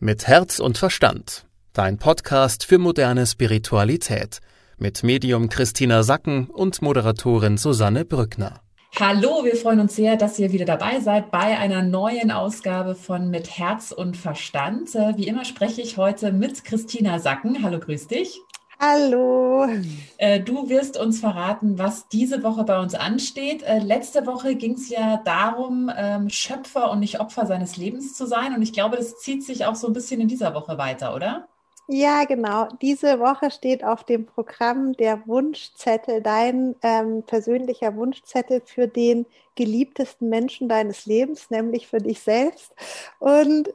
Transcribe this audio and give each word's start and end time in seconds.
Mit 0.00 0.28
Herz 0.28 0.60
und 0.60 0.78
Verstand. 0.78 1.44
Dein 1.72 1.98
Podcast 1.98 2.64
für 2.64 2.78
moderne 2.78 3.26
Spiritualität. 3.26 4.38
Mit 4.76 5.02
Medium 5.02 5.48
Christina 5.48 6.04
Sacken 6.04 6.46
und 6.46 6.80
Moderatorin 6.82 7.58
Susanne 7.58 8.04
Brückner. 8.04 8.60
Hallo, 9.00 9.44
wir 9.44 9.56
freuen 9.56 9.80
uns 9.80 9.96
sehr, 9.96 10.16
dass 10.16 10.38
ihr 10.38 10.52
wieder 10.52 10.66
dabei 10.66 11.00
seid 11.00 11.32
bei 11.32 11.58
einer 11.58 11.82
neuen 11.82 12.30
Ausgabe 12.30 12.94
von 12.94 13.28
Mit 13.28 13.58
Herz 13.58 13.90
und 13.90 14.16
Verstand. 14.16 14.94
Äh, 14.94 15.16
wie 15.16 15.26
immer 15.26 15.44
spreche 15.44 15.82
ich 15.82 15.96
heute 15.96 16.30
mit 16.30 16.62
Christina 16.62 17.18
Sacken. 17.18 17.64
Hallo, 17.64 17.80
grüß 17.80 18.06
dich. 18.06 18.40
Hallo. 18.80 19.66
Äh, 20.18 20.40
du 20.40 20.68
wirst 20.68 20.96
uns 20.96 21.18
verraten, 21.18 21.78
was 21.78 22.08
diese 22.08 22.44
Woche 22.44 22.62
bei 22.62 22.78
uns 22.78 22.94
ansteht. 22.94 23.64
Äh, 23.64 23.80
letzte 23.80 24.24
Woche 24.24 24.54
ging 24.54 24.74
es 24.74 24.88
ja 24.88 25.16
darum, 25.24 25.90
ähm, 25.96 26.30
Schöpfer 26.30 26.90
und 26.92 27.00
nicht 27.00 27.18
Opfer 27.18 27.46
seines 27.46 27.76
Lebens 27.76 28.14
zu 28.14 28.24
sein. 28.26 28.54
Und 28.54 28.62
ich 28.62 28.72
glaube, 28.72 28.96
das 28.96 29.18
zieht 29.18 29.44
sich 29.44 29.66
auch 29.66 29.74
so 29.74 29.88
ein 29.88 29.92
bisschen 29.94 30.20
in 30.20 30.28
dieser 30.28 30.54
Woche 30.54 30.78
weiter, 30.78 31.12
oder? 31.14 31.48
Ja, 31.88 32.24
genau. 32.24 32.68
Diese 32.82 33.18
Woche 33.18 33.50
steht 33.50 33.82
auf 33.82 34.04
dem 34.04 34.26
Programm 34.26 34.92
der 34.92 35.26
Wunschzettel, 35.26 36.22
dein 36.22 36.76
ähm, 36.82 37.24
persönlicher 37.24 37.96
Wunschzettel 37.96 38.62
für 38.64 38.86
den 38.86 39.26
geliebtesten 39.56 40.28
Menschen 40.28 40.68
deines 40.68 41.06
Lebens, 41.06 41.50
nämlich 41.50 41.88
für 41.88 41.98
dich 41.98 42.20
selbst. 42.20 42.74
Und 43.18 43.70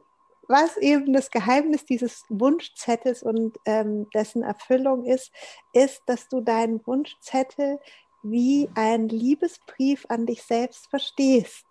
was 0.53 0.77
eben 0.77 1.13
das 1.13 1.31
Geheimnis 1.31 1.83
dieses 1.83 2.25
Wunschzettels 2.29 3.23
und 3.23 3.57
ähm, 3.65 4.07
dessen 4.11 4.43
Erfüllung 4.43 5.03
ist, 5.03 5.31
ist, 5.73 6.03
dass 6.05 6.29
du 6.29 6.41
deinen 6.41 6.85
Wunschzettel 6.85 7.79
wie 8.21 8.69
einen 8.75 9.09
Liebesbrief 9.09 10.05
an 10.09 10.27
dich 10.27 10.43
selbst 10.43 10.91
verstehst. 10.91 11.65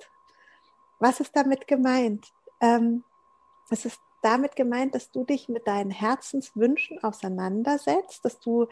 Was 0.98 1.20
ist 1.20 1.36
damit 1.36 1.68
gemeint? 1.68 2.32
Ähm, 2.60 3.04
es 3.70 3.84
ist 3.84 4.00
damit 4.20 4.56
gemeint, 4.56 4.96
dass 4.96 5.12
du 5.12 5.22
dich 5.22 5.48
mit 5.48 5.68
deinen 5.68 5.92
Herzenswünschen 5.92 7.04
auseinandersetzt, 7.04 8.24
dass 8.24 8.40
du 8.40 8.66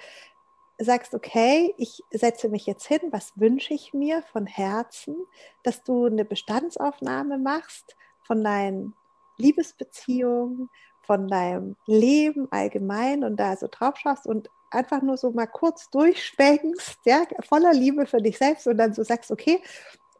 sagst, 0.76 1.14
okay, 1.14 1.72
ich 1.78 2.02
setze 2.10 2.48
mich 2.48 2.66
jetzt 2.66 2.86
hin, 2.88 3.00
was 3.12 3.38
wünsche 3.38 3.74
ich 3.74 3.94
mir 3.94 4.22
von 4.32 4.46
Herzen, 4.46 5.14
dass 5.62 5.84
du 5.84 6.06
eine 6.06 6.24
Bestandsaufnahme 6.24 7.38
machst 7.38 7.94
von 8.26 8.42
deinen 8.42 8.96
Liebesbeziehung, 9.40 10.68
von 11.10 11.26
deinem 11.26 11.74
Leben 11.86 12.46
allgemein 12.52 13.24
und 13.24 13.36
da 13.36 13.56
so 13.56 13.66
drauf 13.68 13.96
schaust 13.96 14.26
und 14.28 14.48
einfach 14.70 15.02
nur 15.02 15.16
so 15.16 15.32
mal 15.32 15.46
kurz 15.46 15.90
durchschwenkst, 15.90 17.00
ja, 17.04 17.24
voller 17.48 17.72
Liebe 17.72 18.06
für 18.06 18.22
dich 18.22 18.38
selbst 18.38 18.68
und 18.68 18.78
dann 18.78 18.94
so 18.94 19.02
sagst, 19.02 19.32
okay, 19.32 19.60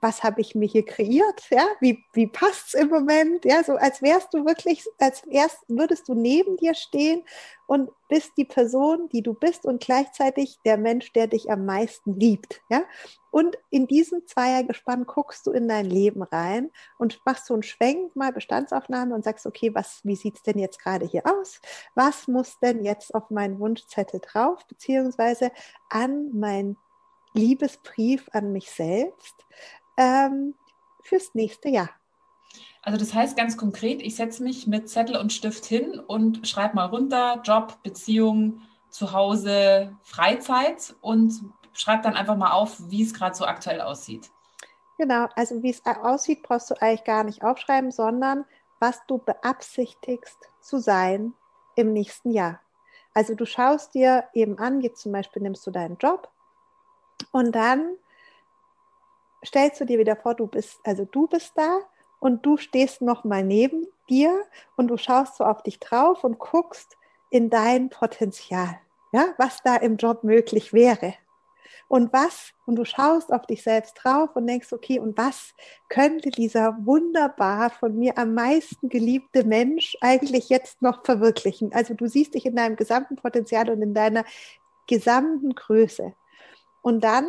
was 0.00 0.22
habe 0.22 0.40
ich 0.40 0.54
mir 0.54 0.66
hier 0.66 0.84
kreiert, 0.84 1.42
ja, 1.50 1.66
wie, 1.80 2.02
wie 2.12 2.26
passt 2.26 2.68
es 2.68 2.74
im 2.74 2.88
Moment, 2.88 3.44
ja, 3.44 3.62
so 3.62 3.74
als 3.74 4.02
wärst 4.02 4.32
du 4.32 4.46
wirklich, 4.46 4.84
als 4.98 5.22
erst 5.24 5.58
würdest 5.68 6.08
du 6.08 6.14
neben 6.14 6.56
dir 6.56 6.74
stehen 6.74 7.22
und 7.66 7.90
bist 8.08 8.32
die 8.36 8.44
Person, 8.44 9.08
die 9.10 9.22
du 9.22 9.34
bist 9.34 9.66
und 9.66 9.82
gleichzeitig 9.82 10.58
der 10.64 10.78
Mensch, 10.78 11.12
der 11.12 11.26
dich 11.26 11.50
am 11.50 11.66
meisten 11.66 12.18
liebt, 12.18 12.62
ja, 12.70 12.82
und 13.30 13.56
in 13.70 13.86
diesem 13.86 14.26
Zweiergespann 14.26 15.06
guckst 15.06 15.46
du 15.46 15.52
in 15.52 15.68
dein 15.68 15.86
Leben 15.86 16.22
rein 16.22 16.70
und 16.98 17.20
machst 17.24 17.46
so 17.46 17.54
einen 17.54 17.62
Schwenk, 17.62 18.16
mal 18.16 18.32
Bestandsaufnahme 18.32 19.14
und 19.14 19.24
sagst, 19.24 19.46
okay, 19.46 19.74
was, 19.74 20.00
wie 20.02 20.16
sieht 20.16 20.36
es 20.36 20.42
denn 20.42 20.58
jetzt 20.58 20.80
gerade 20.80 21.06
hier 21.06 21.22
aus? 21.24 21.60
Was 21.94 22.26
muss 22.26 22.58
denn 22.58 22.84
jetzt 22.84 23.14
auf 23.14 23.30
meinen 23.30 23.60
Wunschzettel 23.60 24.20
drauf, 24.20 24.66
beziehungsweise 24.66 25.52
an 25.88 26.30
meinen 26.36 26.76
Liebesbrief 27.32 28.28
an 28.32 28.52
mich 28.52 28.70
selbst? 28.70 29.34
Ähm, 30.00 30.54
fürs 31.02 31.34
nächste 31.34 31.68
Jahr. 31.68 31.90
Also 32.82 32.98
das 32.98 33.12
heißt 33.12 33.36
ganz 33.36 33.56
konkret, 33.56 34.00
ich 34.00 34.16
setze 34.16 34.42
mich 34.42 34.66
mit 34.66 34.88
Zettel 34.88 35.16
und 35.16 35.32
Stift 35.32 35.66
hin 35.66 36.00
und 36.00 36.48
schreibe 36.48 36.76
mal 36.76 36.86
runter, 36.86 37.40
Job, 37.44 37.82
Beziehung, 37.82 38.62
Zuhause, 38.88 39.94
Freizeit 40.02 40.94
und 41.02 41.34
schreibe 41.74 42.02
dann 42.02 42.16
einfach 42.16 42.36
mal 42.36 42.52
auf, 42.52 42.78
wie 42.90 43.02
es 43.02 43.12
gerade 43.12 43.36
so 43.36 43.44
aktuell 43.44 43.82
aussieht. 43.82 44.30
Genau, 44.96 45.28
also 45.36 45.62
wie 45.62 45.70
es 45.70 45.84
aussieht, 45.84 46.42
brauchst 46.42 46.70
du 46.70 46.74
eigentlich 46.80 47.04
gar 47.04 47.22
nicht 47.22 47.42
aufschreiben, 47.42 47.90
sondern 47.90 48.44
was 48.80 49.00
du 49.06 49.18
beabsichtigst 49.18 50.38
zu 50.60 50.78
sein 50.78 51.34
im 51.76 51.92
nächsten 51.92 52.30
Jahr. 52.30 52.60
Also 53.12 53.34
du 53.34 53.44
schaust 53.44 53.94
dir 53.94 54.24
eben 54.32 54.58
an, 54.58 54.80
jetzt 54.80 55.02
zum 55.02 55.12
Beispiel 55.12 55.42
nimmst 55.42 55.66
du 55.66 55.70
deinen 55.70 55.98
Job 55.98 56.30
und 57.32 57.52
dann 57.52 57.96
stellst 59.44 59.80
du 59.80 59.84
dir 59.84 59.98
wieder 59.98 60.16
vor, 60.16 60.34
du 60.34 60.46
bist, 60.46 60.78
also 60.84 61.04
du 61.04 61.26
bist 61.26 61.52
da 61.56 61.80
und 62.18 62.44
du 62.44 62.56
stehst 62.56 63.02
noch 63.02 63.24
mal 63.24 63.42
neben 63.42 63.86
dir 64.08 64.44
und 64.76 64.88
du 64.88 64.96
schaust 64.96 65.36
so 65.36 65.44
auf 65.44 65.62
dich 65.62 65.78
drauf 65.78 66.24
und 66.24 66.38
guckst 66.38 66.96
in 67.30 67.50
dein 67.50 67.88
Potenzial, 67.90 68.78
ja, 69.12 69.34
was 69.38 69.62
da 69.62 69.76
im 69.76 69.96
Job 69.96 70.24
möglich 70.24 70.72
wäre. 70.72 71.14
Und 71.88 72.12
was, 72.12 72.52
und 72.66 72.76
du 72.76 72.84
schaust 72.84 73.32
auf 73.32 73.46
dich 73.46 73.64
selbst 73.64 73.94
drauf 73.94 74.30
und 74.34 74.46
denkst, 74.46 74.72
okay, 74.72 75.00
und 75.00 75.18
was 75.18 75.54
könnte 75.88 76.30
dieser 76.30 76.76
wunderbar 76.86 77.70
von 77.70 77.98
mir 77.98 78.16
am 78.16 78.32
meisten 78.32 78.88
geliebte 78.88 79.42
Mensch 79.42 79.96
eigentlich 80.00 80.50
jetzt 80.50 80.82
noch 80.82 81.04
verwirklichen? 81.04 81.72
Also 81.72 81.94
du 81.94 82.06
siehst 82.06 82.34
dich 82.34 82.46
in 82.46 82.54
deinem 82.54 82.76
gesamten 82.76 83.16
Potenzial 83.16 83.70
und 83.70 83.82
in 83.82 83.92
deiner 83.92 84.24
gesamten 84.86 85.52
Größe. 85.52 86.14
Und 86.80 87.02
dann 87.02 87.28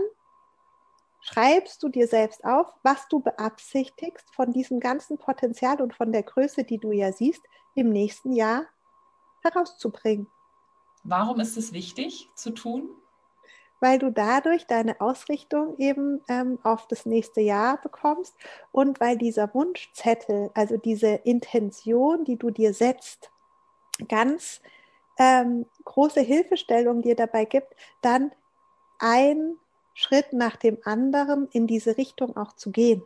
schreibst 1.21 1.81
du 1.83 1.89
dir 1.89 2.07
selbst 2.07 2.43
auf, 2.43 2.67
was 2.83 3.07
du 3.07 3.19
beabsichtigst 3.19 4.33
von 4.33 4.51
diesem 4.51 4.79
ganzen 4.79 5.17
Potenzial 5.17 5.81
und 5.81 5.93
von 5.95 6.11
der 6.11 6.23
Größe, 6.23 6.63
die 6.63 6.79
du 6.79 6.91
ja 6.91 7.11
siehst, 7.11 7.41
im 7.75 7.89
nächsten 7.89 8.33
Jahr 8.33 8.65
herauszubringen. 9.43 10.27
Warum 11.03 11.39
ist 11.39 11.57
es 11.57 11.73
wichtig 11.73 12.29
zu 12.35 12.51
tun? 12.51 12.89
Weil 13.79 13.97
du 13.97 14.11
dadurch 14.11 14.67
deine 14.67 15.01
Ausrichtung 15.01 15.75
eben 15.79 16.21
ähm, 16.27 16.59
auf 16.61 16.87
das 16.87 17.07
nächste 17.07 17.41
Jahr 17.41 17.81
bekommst 17.81 18.35
und 18.71 18.99
weil 18.99 19.17
dieser 19.17 19.51
Wunschzettel, 19.55 20.51
also 20.53 20.77
diese 20.77 21.07
Intention, 21.07 22.23
die 22.25 22.37
du 22.37 22.51
dir 22.51 22.75
setzt, 22.75 23.31
ganz 24.07 24.61
ähm, 25.17 25.65
große 25.85 26.21
Hilfestellung 26.21 27.01
dir 27.01 27.15
dabei 27.15 27.45
gibt, 27.45 27.75
dann 28.01 28.31
ein 28.99 29.57
Schritt 29.93 30.33
nach 30.33 30.55
dem 30.55 30.77
anderen 30.83 31.47
in 31.51 31.67
diese 31.67 31.97
Richtung 31.97 32.37
auch 32.37 32.53
zu 32.53 32.71
gehen. 32.71 33.03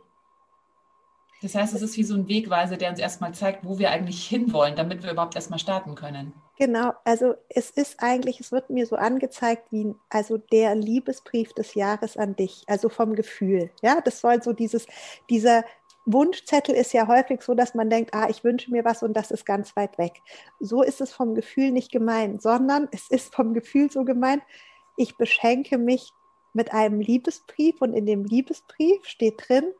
Das 1.42 1.54
heißt, 1.54 1.74
es 1.74 1.82
ist 1.82 1.96
wie 1.96 2.02
so 2.02 2.14
ein 2.14 2.28
Wegweiser, 2.28 2.76
der 2.76 2.90
uns 2.90 2.98
erstmal 2.98 3.34
zeigt, 3.34 3.64
wo 3.64 3.78
wir 3.78 3.90
eigentlich 3.90 4.26
hinwollen, 4.26 4.74
damit 4.74 5.02
wir 5.02 5.12
überhaupt 5.12 5.36
erstmal 5.36 5.58
starten 5.58 5.94
können. 5.94 6.32
Genau, 6.58 6.94
also 7.04 7.34
es 7.50 7.68
ist 7.68 8.02
eigentlich, 8.02 8.40
es 8.40 8.50
wird 8.50 8.70
mir 8.70 8.86
so 8.86 8.96
angezeigt 8.96 9.70
wie 9.70 9.94
also 10.08 10.38
der 10.38 10.74
Liebesbrief 10.74 11.52
des 11.52 11.74
Jahres 11.74 12.16
an 12.16 12.34
dich, 12.34 12.64
also 12.66 12.88
vom 12.88 13.14
Gefühl. 13.14 13.70
Ja, 13.82 14.00
das 14.00 14.22
soll 14.22 14.42
so 14.42 14.54
dieses, 14.54 14.86
dieser 15.28 15.64
Wunschzettel 16.06 16.74
ist 16.74 16.94
ja 16.94 17.06
häufig 17.08 17.42
so, 17.42 17.54
dass 17.54 17.74
man 17.74 17.90
denkt, 17.90 18.14
ah, 18.14 18.28
ich 18.30 18.42
wünsche 18.42 18.70
mir 18.70 18.84
was 18.86 19.02
und 19.02 19.14
das 19.14 19.30
ist 19.30 19.44
ganz 19.44 19.76
weit 19.76 19.98
weg. 19.98 20.22
So 20.58 20.82
ist 20.82 21.02
es 21.02 21.12
vom 21.12 21.34
Gefühl 21.34 21.72
nicht 21.72 21.92
gemeint, 21.92 22.40
sondern 22.40 22.88
es 22.92 23.10
ist 23.10 23.34
vom 23.34 23.52
Gefühl 23.52 23.90
so 23.90 24.04
gemeint, 24.04 24.42
ich 24.96 25.16
beschenke 25.16 25.76
mich 25.76 26.12
mit 26.56 26.72
einem 26.72 27.00
Liebesbrief 27.00 27.80
und 27.80 27.92
in 27.92 28.06
dem 28.06 28.24
Liebesbrief 28.24 29.04
steht 29.04 29.48
drin, 29.48 29.72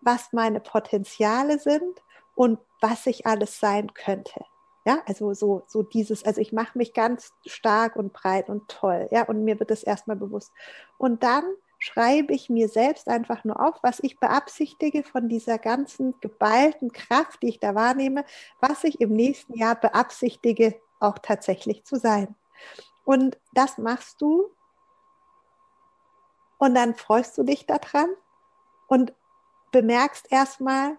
was 0.00 0.32
meine 0.32 0.60
Potenziale 0.60 1.58
sind 1.58 2.02
und 2.34 2.58
was 2.80 3.06
ich 3.06 3.24
alles 3.24 3.60
sein 3.60 3.94
könnte. 3.94 4.44
Ja, 4.84 4.98
also 5.06 5.32
so, 5.32 5.62
so 5.66 5.82
dieses, 5.82 6.24
also 6.24 6.42
ich 6.42 6.52
mache 6.52 6.76
mich 6.76 6.92
ganz 6.92 7.32
stark 7.46 7.96
und 7.96 8.12
breit 8.12 8.50
und 8.50 8.68
toll, 8.68 9.08
ja, 9.12 9.22
und 9.22 9.44
mir 9.44 9.58
wird 9.58 9.70
das 9.70 9.82
erstmal 9.82 10.16
bewusst. 10.16 10.52
Und 10.98 11.22
dann 11.22 11.44
schreibe 11.78 12.34
ich 12.34 12.50
mir 12.50 12.68
selbst 12.68 13.08
einfach 13.08 13.44
nur 13.44 13.60
auf, 13.60 13.76
was 13.82 14.00
ich 14.02 14.18
beabsichtige 14.18 15.02
von 15.02 15.28
dieser 15.28 15.58
ganzen 15.58 16.14
geballten 16.20 16.92
Kraft, 16.92 17.42
die 17.42 17.48
ich 17.48 17.60
da 17.60 17.74
wahrnehme, 17.74 18.24
was 18.60 18.84
ich 18.84 19.00
im 19.00 19.12
nächsten 19.12 19.54
Jahr 19.56 19.76
beabsichtige, 19.76 20.74
auch 21.00 21.18
tatsächlich 21.18 21.84
zu 21.84 21.96
sein. 21.96 22.34
Und 23.04 23.38
das 23.54 23.78
machst 23.78 24.20
du 24.20 24.50
und 26.64 26.74
dann 26.74 26.94
freust 26.94 27.36
du 27.36 27.42
dich 27.42 27.66
daran 27.66 28.08
und 28.86 29.12
bemerkst 29.70 30.32
erstmal, 30.32 30.96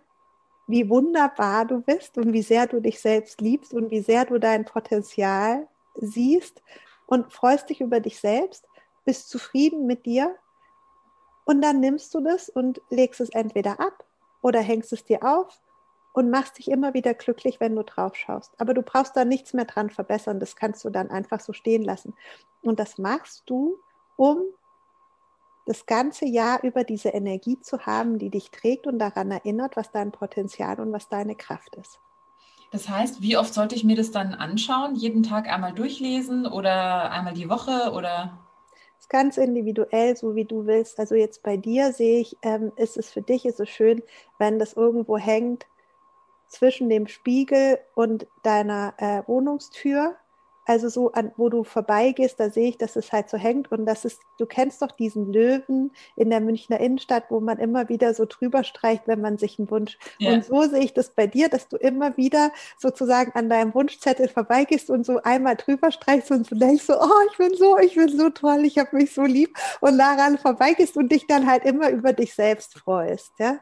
wie 0.67 0.87
wunderbar 0.89 1.65
du 1.65 1.81
bist 1.81 2.19
und 2.19 2.33
wie 2.33 2.43
sehr 2.43 2.67
du 2.67 2.79
dich 2.79 2.99
selbst 2.99 3.41
liebst 3.41 3.73
und 3.73 3.89
wie 3.89 4.01
sehr 4.01 4.25
du 4.25 4.39
dein 4.39 4.65
Potenzial 4.65 5.67
siehst 5.95 6.61
und 7.07 7.33
freust 7.33 7.69
dich 7.71 7.81
über 7.81 7.99
dich 7.99 8.19
selbst, 8.19 8.67
bist 9.05 9.27
zufrieden 9.27 9.87
mit 9.87 10.05
dir 10.05 10.35
und 11.45 11.61
dann 11.61 11.79
nimmst 11.79 12.13
du 12.13 12.19
das 12.19 12.47
und 12.47 12.79
legst 12.91 13.19
es 13.19 13.29
entweder 13.29 13.79
ab 13.79 14.05
oder 14.43 14.59
hängst 14.59 14.93
es 14.93 15.03
dir 15.03 15.23
auf 15.23 15.59
und 16.13 16.29
machst 16.29 16.59
dich 16.59 16.69
immer 16.69 16.93
wieder 16.93 17.15
glücklich, 17.15 17.59
wenn 17.59 17.75
du 17.75 17.83
drauf 17.83 18.15
schaust. 18.15 18.51
Aber 18.59 18.75
du 18.75 18.83
brauchst 18.83 19.15
da 19.15 19.25
nichts 19.25 19.53
mehr 19.53 19.65
dran 19.65 19.89
verbessern, 19.89 20.39
das 20.39 20.55
kannst 20.55 20.85
du 20.85 20.91
dann 20.91 21.09
einfach 21.09 21.39
so 21.39 21.53
stehen 21.53 21.83
lassen. 21.83 22.13
Und 22.61 22.79
das 22.79 22.99
machst 22.99 23.43
du, 23.47 23.79
um 24.15 24.43
das 25.65 25.85
ganze 25.85 26.25
Jahr 26.25 26.63
über 26.63 26.83
diese 26.83 27.09
Energie 27.09 27.59
zu 27.59 27.85
haben, 27.85 28.19
die 28.19 28.29
dich 28.29 28.51
trägt 28.51 28.87
und 28.87 28.99
daran 28.99 29.31
erinnert, 29.31 29.75
was 29.75 29.91
dein 29.91 30.11
Potenzial 30.11 30.79
und 30.79 30.91
was 30.91 31.09
deine 31.09 31.35
Kraft 31.35 31.75
ist. 31.75 31.99
Das 32.71 32.89
heißt, 32.89 33.21
wie 33.21 33.37
oft 33.37 33.53
sollte 33.53 33.75
ich 33.75 33.83
mir 33.83 33.95
das 33.95 34.11
dann 34.11 34.33
anschauen? 34.33 34.95
Jeden 34.95 35.23
Tag 35.23 35.47
einmal 35.47 35.73
durchlesen 35.73 36.45
oder 36.45 37.11
einmal 37.11 37.33
die 37.33 37.49
Woche 37.49 37.91
oder? 37.93 38.39
ist 39.05 39.09
ganz 39.09 39.37
individuell, 39.37 40.17
so 40.17 40.35
wie 40.35 40.45
du 40.45 40.65
willst. 40.65 40.99
Also 40.99 41.13
jetzt 41.13 41.43
bei 41.43 41.57
dir 41.57 41.93
sehe 41.93 42.21
ich, 42.21 42.35
ähm, 42.41 42.71
ist 42.75 42.97
es 42.97 43.11
für 43.11 43.21
dich, 43.21 43.45
ist 43.45 43.59
es 43.59 43.69
schön, 43.69 44.01
wenn 44.39 44.57
das 44.57 44.73
irgendwo 44.73 45.17
hängt 45.17 45.67
zwischen 46.47 46.89
dem 46.89 47.07
Spiegel 47.07 47.77
und 47.93 48.25
deiner 48.41 48.95
äh, 48.97 49.21
Wohnungstür 49.27 50.15
also 50.65 50.89
so 50.89 51.11
an, 51.11 51.31
wo 51.37 51.49
du 51.49 51.63
vorbeigehst, 51.63 52.39
da 52.39 52.49
sehe 52.49 52.69
ich, 52.69 52.77
dass 52.77 52.95
es 52.95 53.11
halt 53.11 53.29
so 53.29 53.37
hängt 53.37 53.71
und 53.71 53.85
das 53.85 54.03
ist, 54.05 54.19
du 54.37 54.45
kennst 54.45 54.81
doch 54.81 54.91
diesen 54.91 55.31
Löwen 55.31 55.91
in 56.15 56.29
der 56.29 56.41
Münchner 56.41 56.79
Innenstadt, 56.79 57.25
wo 57.29 57.39
man 57.39 57.59
immer 57.59 57.87
wieder 57.89 58.13
so 58.13 58.25
drüber 58.25 58.63
streicht, 58.63 59.03
wenn 59.07 59.21
man 59.21 59.37
sich 59.37 59.59
einen 59.59 59.69
Wunsch. 59.69 59.97
Ja. 60.19 60.33
Und 60.33 60.45
so 60.45 60.63
sehe 60.63 60.83
ich 60.83 60.93
das 60.93 61.09
bei 61.09 61.27
dir, 61.27 61.49
dass 61.49 61.67
du 61.67 61.77
immer 61.77 62.17
wieder 62.17 62.51
sozusagen 62.79 63.31
an 63.33 63.49
deinem 63.49 63.73
Wunschzettel 63.73 64.27
vorbeigehst 64.27 64.89
und 64.89 65.05
so 65.05 65.21
einmal 65.21 65.55
drüber 65.55 65.91
streichst 65.91 66.31
und 66.31 66.47
so 66.47 66.55
denkst 66.55 66.83
so, 66.83 66.99
oh, 66.99 67.29
ich 67.31 67.37
bin 67.37 67.55
so, 67.55 67.77
ich 67.77 67.95
bin 67.95 68.09
so 68.09 68.29
toll, 68.29 68.65
ich 68.65 68.77
habe 68.77 68.95
mich 68.95 69.13
so 69.13 69.23
lieb 69.23 69.55
und 69.81 69.97
daran 69.97 70.37
vorbeigehst 70.37 70.97
und 70.97 71.11
dich 71.11 71.27
dann 71.27 71.47
halt 71.47 71.63
immer 71.65 71.89
über 71.89 72.13
dich 72.13 72.33
selbst 72.33 72.77
freust, 72.77 73.31
ja. 73.39 73.59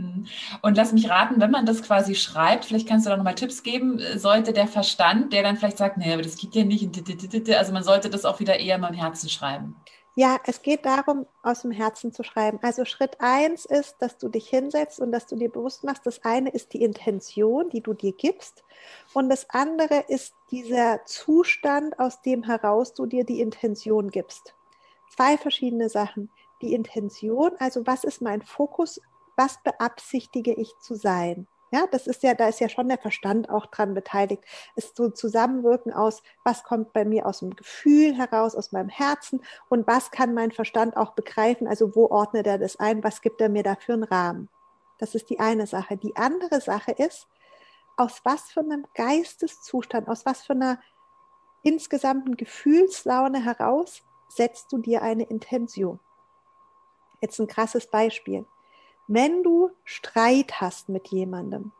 Hm. 0.00 0.26
Und 0.62 0.76
lass 0.76 0.92
mich 0.92 1.08
raten, 1.10 1.40
wenn 1.40 1.50
man 1.50 1.66
das 1.66 1.82
quasi 1.82 2.14
schreibt, 2.14 2.64
vielleicht 2.64 2.88
kannst 2.88 3.06
du 3.06 3.10
da 3.10 3.16
nochmal 3.16 3.34
Tipps 3.34 3.62
geben, 3.62 4.00
sollte 4.16 4.52
der 4.52 4.66
Verstand, 4.66 5.32
der 5.32 5.42
dann 5.42 5.56
vielleicht 5.56 5.78
sagt, 5.78 5.98
nee, 5.98 6.12
aber 6.12 6.22
das 6.22 6.36
geht 6.36 6.54
ja 6.54 6.64
nicht, 6.64 6.90
also 7.54 7.72
man 7.72 7.84
sollte 7.84 8.10
das 8.10 8.24
auch 8.24 8.40
wieder 8.40 8.58
eher 8.58 8.78
mal 8.78 8.88
im 8.88 8.94
Herzen 8.94 9.28
schreiben. 9.28 9.76
Ja, 10.16 10.40
es 10.44 10.62
geht 10.62 10.86
darum, 10.86 11.26
aus 11.42 11.62
dem 11.62 11.70
Herzen 11.70 12.12
zu 12.12 12.24
schreiben. 12.24 12.58
Also 12.62 12.84
Schritt 12.84 13.16
eins 13.20 13.64
ist, 13.64 13.96
dass 14.00 14.18
du 14.18 14.28
dich 14.28 14.48
hinsetzt 14.48 15.00
und 15.00 15.12
dass 15.12 15.26
du 15.26 15.36
dir 15.36 15.48
bewusst 15.48 15.84
machst, 15.84 16.04
das 16.04 16.24
eine 16.24 16.50
ist 16.50 16.72
die 16.72 16.82
Intention, 16.82 17.70
die 17.70 17.80
du 17.80 17.94
dir 17.94 18.12
gibst. 18.12 18.64
Und 19.14 19.28
das 19.28 19.48
andere 19.50 20.04
ist 20.08 20.34
dieser 20.50 21.04
Zustand, 21.06 21.98
aus 22.00 22.22
dem 22.22 22.42
heraus 22.42 22.92
du 22.92 23.06
dir 23.06 23.24
die 23.24 23.40
Intention 23.40 24.10
gibst. 24.10 24.54
Zwei 25.14 25.38
verschiedene 25.38 25.88
Sachen. 25.88 26.28
Die 26.60 26.74
Intention, 26.74 27.52
also 27.58 27.86
was 27.86 28.04
ist 28.04 28.20
mein 28.20 28.42
Fokus 28.42 29.00
was 29.40 29.56
beabsichtige 29.62 30.52
ich 30.52 30.76
zu 30.80 30.94
sein? 30.94 31.48
Ja, 31.72 31.86
das 31.90 32.06
ist 32.06 32.22
ja, 32.22 32.34
da 32.34 32.48
ist 32.48 32.60
ja 32.60 32.68
schon 32.68 32.88
der 32.88 32.98
Verstand 32.98 33.48
auch 33.48 33.64
dran 33.66 33.94
beteiligt. 33.94 34.44
Es 34.76 34.86
ist 34.86 34.96
so 34.96 35.04
ein 35.04 35.14
Zusammenwirken 35.14 35.94
aus, 35.94 36.22
was 36.44 36.62
kommt 36.62 36.92
bei 36.92 37.06
mir 37.06 37.24
aus 37.24 37.38
dem 37.38 37.56
Gefühl 37.56 38.14
heraus, 38.14 38.54
aus 38.54 38.72
meinem 38.72 38.90
Herzen 38.90 39.42
und 39.70 39.86
was 39.86 40.10
kann 40.10 40.34
mein 40.34 40.50
Verstand 40.50 40.94
auch 40.94 41.12
begreifen? 41.12 41.66
Also 41.66 41.96
wo 41.96 42.08
ordnet 42.08 42.46
er 42.46 42.58
das 42.58 42.78
ein? 42.78 43.02
Was 43.02 43.22
gibt 43.22 43.40
er 43.40 43.48
mir 43.48 43.62
dafür 43.62 43.94
einen 43.94 44.04
Rahmen? 44.04 44.50
Das 44.98 45.14
ist 45.14 45.30
die 45.30 45.40
eine 45.40 45.66
Sache. 45.66 45.96
Die 45.96 46.16
andere 46.16 46.60
Sache 46.60 46.92
ist, 46.92 47.26
aus 47.96 48.20
was 48.24 48.50
für 48.50 48.60
einem 48.60 48.84
Geisteszustand, 48.94 50.08
aus 50.08 50.26
was 50.26 50.42
für 50.42 50.52
einer 50.52 50.80
insgesamten 51.62 52.36
Gefühlslaune 52.36 53.42
heraus 53.42 54.02
setzt 54.28 54.70
du 54.70 54.78
dir 54.78 55.00
eine 55.00 55.22
Intention? 55.22 55.98
Jetzt 57.22 57.38
ein 57.40 57.46
krasses 57.46 57.86
Beispiel 57.86 58.44
wenn 59.12 59.42
du 59.42 59.70
Streit 59.84 60.60
hast 60.60 60.88
mit 60.88 61.08
jemandem 61.08 61.72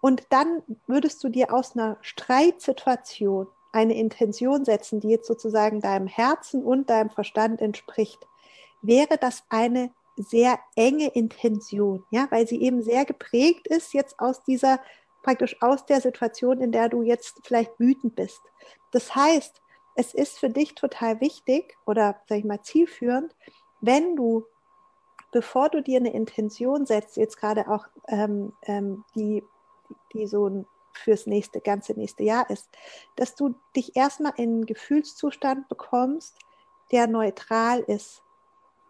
und 0.00 0.24
dann 0.30 0.62
würdest 0.88 1.22
du 1.22 1.28
dir 1.28 1.54
aus 1.54 1.76
einer 1.76 1.96
Streitsituation 2.00 3.46
eine 3.70 3.94
Intention 3.94 4.64
setzen, 4.64 4.98
die 4.98 5.10
jetzt 5.10 5.28
sozusagen 5.28 5.80
deinem 5.80 6.08
Herzen 6.08 6.64
und 6.64 6.90
deinem 6.90 7.10
Verstand 7.10 7.60
entspricht, 7.60 8.18
wäre 8.82 9.16
das 9.16 9.44
eine 9.48 9.92
sehr 10.16 10.58
enge 10.74 11.06
Intention, 11.06 12.04
ja, 12.10 12.26
weil 12.30 12.48
sie 12.48 12.60
eben 12.60 12.82
sehr 12.82 13.04
geprägt 13.04 13.68
ist 13.68 13.94
jetzt 13.94 14.18
aus 14.18 14.42
dieser 14.42 14.80
praktisch 15.22 15.62
aus 15.62 15.86
der 15.86 16.00
Situation, 16.00 16.60
in 16.60 16.72
der 16.72 16.88
du 16.88 17.02
jetzt 17.02 17.38
vielleicht 17.44 17.78
wütend 17.78 18.16
bist. 18.16 18.40
Das 18.90 19.14
heißt, 19.14 19.62
es 19.94 20.14
ist 20.14 20.40
für 20.40 20.50
dich 20.50 20.74
total 20.74 21.20
wichtig 21.20 21.76
oder 21.86 22.20
sag 22.28 22.38
ich 22.38 22.44
mal 22.44 22.60
zielführend, 22.60 23.36
wenn 23.80 24.16
du 24.16 24.46
bevor 25.32 25.70
du 25.70 25.82
dir 25.82 25.98
eine 25.98 26.12
Intention 26.12 26.86
setzt, 26.86 27.16
jetzt 27.16 27.38
gerade 27.38 27.68
auch 27.68 27.86
ähm, 28.06 28.52
ähm, 28.62 29.04
die, 29.16 29.42
die 30.12 30.26
so 30.26 30.64
fürs 30.92 31.26
nächste, 31.26 31.60
ganze 31.60 31.94
nächste 31.94 32.22
Jahr 32.22 32.48
ist, 32.50 32.68
dass 33.16 33.34
du 33.34 33.54
dich 33.74 33.96
erstmal 33.96 34.34
in 34.36 34.50
einen 34.50 34.66
Gefühlszustand 34.66 35.68
bekommst, 35.68 36.36
der 36.92 37.06
neutral 37.06 37.80
ist. 37.80 38.22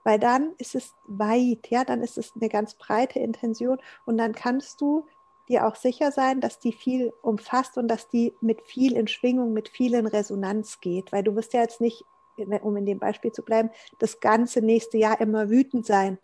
Weil 0.04 0.18
dann 0.18 0.54
ist 0.58 0.74
es 0.74 0.94
weit, 1.06 1.70
ja, 1.70 1.84
dann 1.84 2.02
ist 2.02 2.18
es 2.18 2.32
eine 2.34 2.48
ganz 2.48 2.74
breite 2.74 3.20
Intention 3.20 3.78
und 4.04 4.18
dann 4.18 4.34
kannst 4.34 4.80
du 4.80 5.06
dir 5.48 5.66
auch 5.66 5.76
sicher 5.76 6.10
sein, 6.10 6.40
dass 6.40 6.58
die 6.58 6.72
viel 6.72 7.12
umfasst 7.22 7.78
und 7.78 7.86
dass 7.86 8.08
die 8.08 8.32
mit 8.40 8.62
viel 8.62 8.96
in 8.96 9.06
Schwingung, 9.06 9.52
mit 9.52 9.68
viel 9.68 9.94
in 9.94 10.06
Resonanz 10.06 10.80
geht. 10.80 11.12
Weil 11.12 11.22
du 11.22 11.36
wirst 11.36 11.52
ja 11.52 11.60
jetzt 11.60 11.80
nicht, 11.80 12.04
um 12.36 12.76
in 12.76 12.86
dem 12.86 12.98
Beispiel 12.98 13.30
zu 13.30 13.42
bleiben, 13.42 13.70
das 14.00 14.18
ganze 14.18 14.60
nächste 14.60 14.98
Jahr 14.98 15.20
immer 15.20 15.50
wütend 15.50 15.86
sein, 15.86 16.18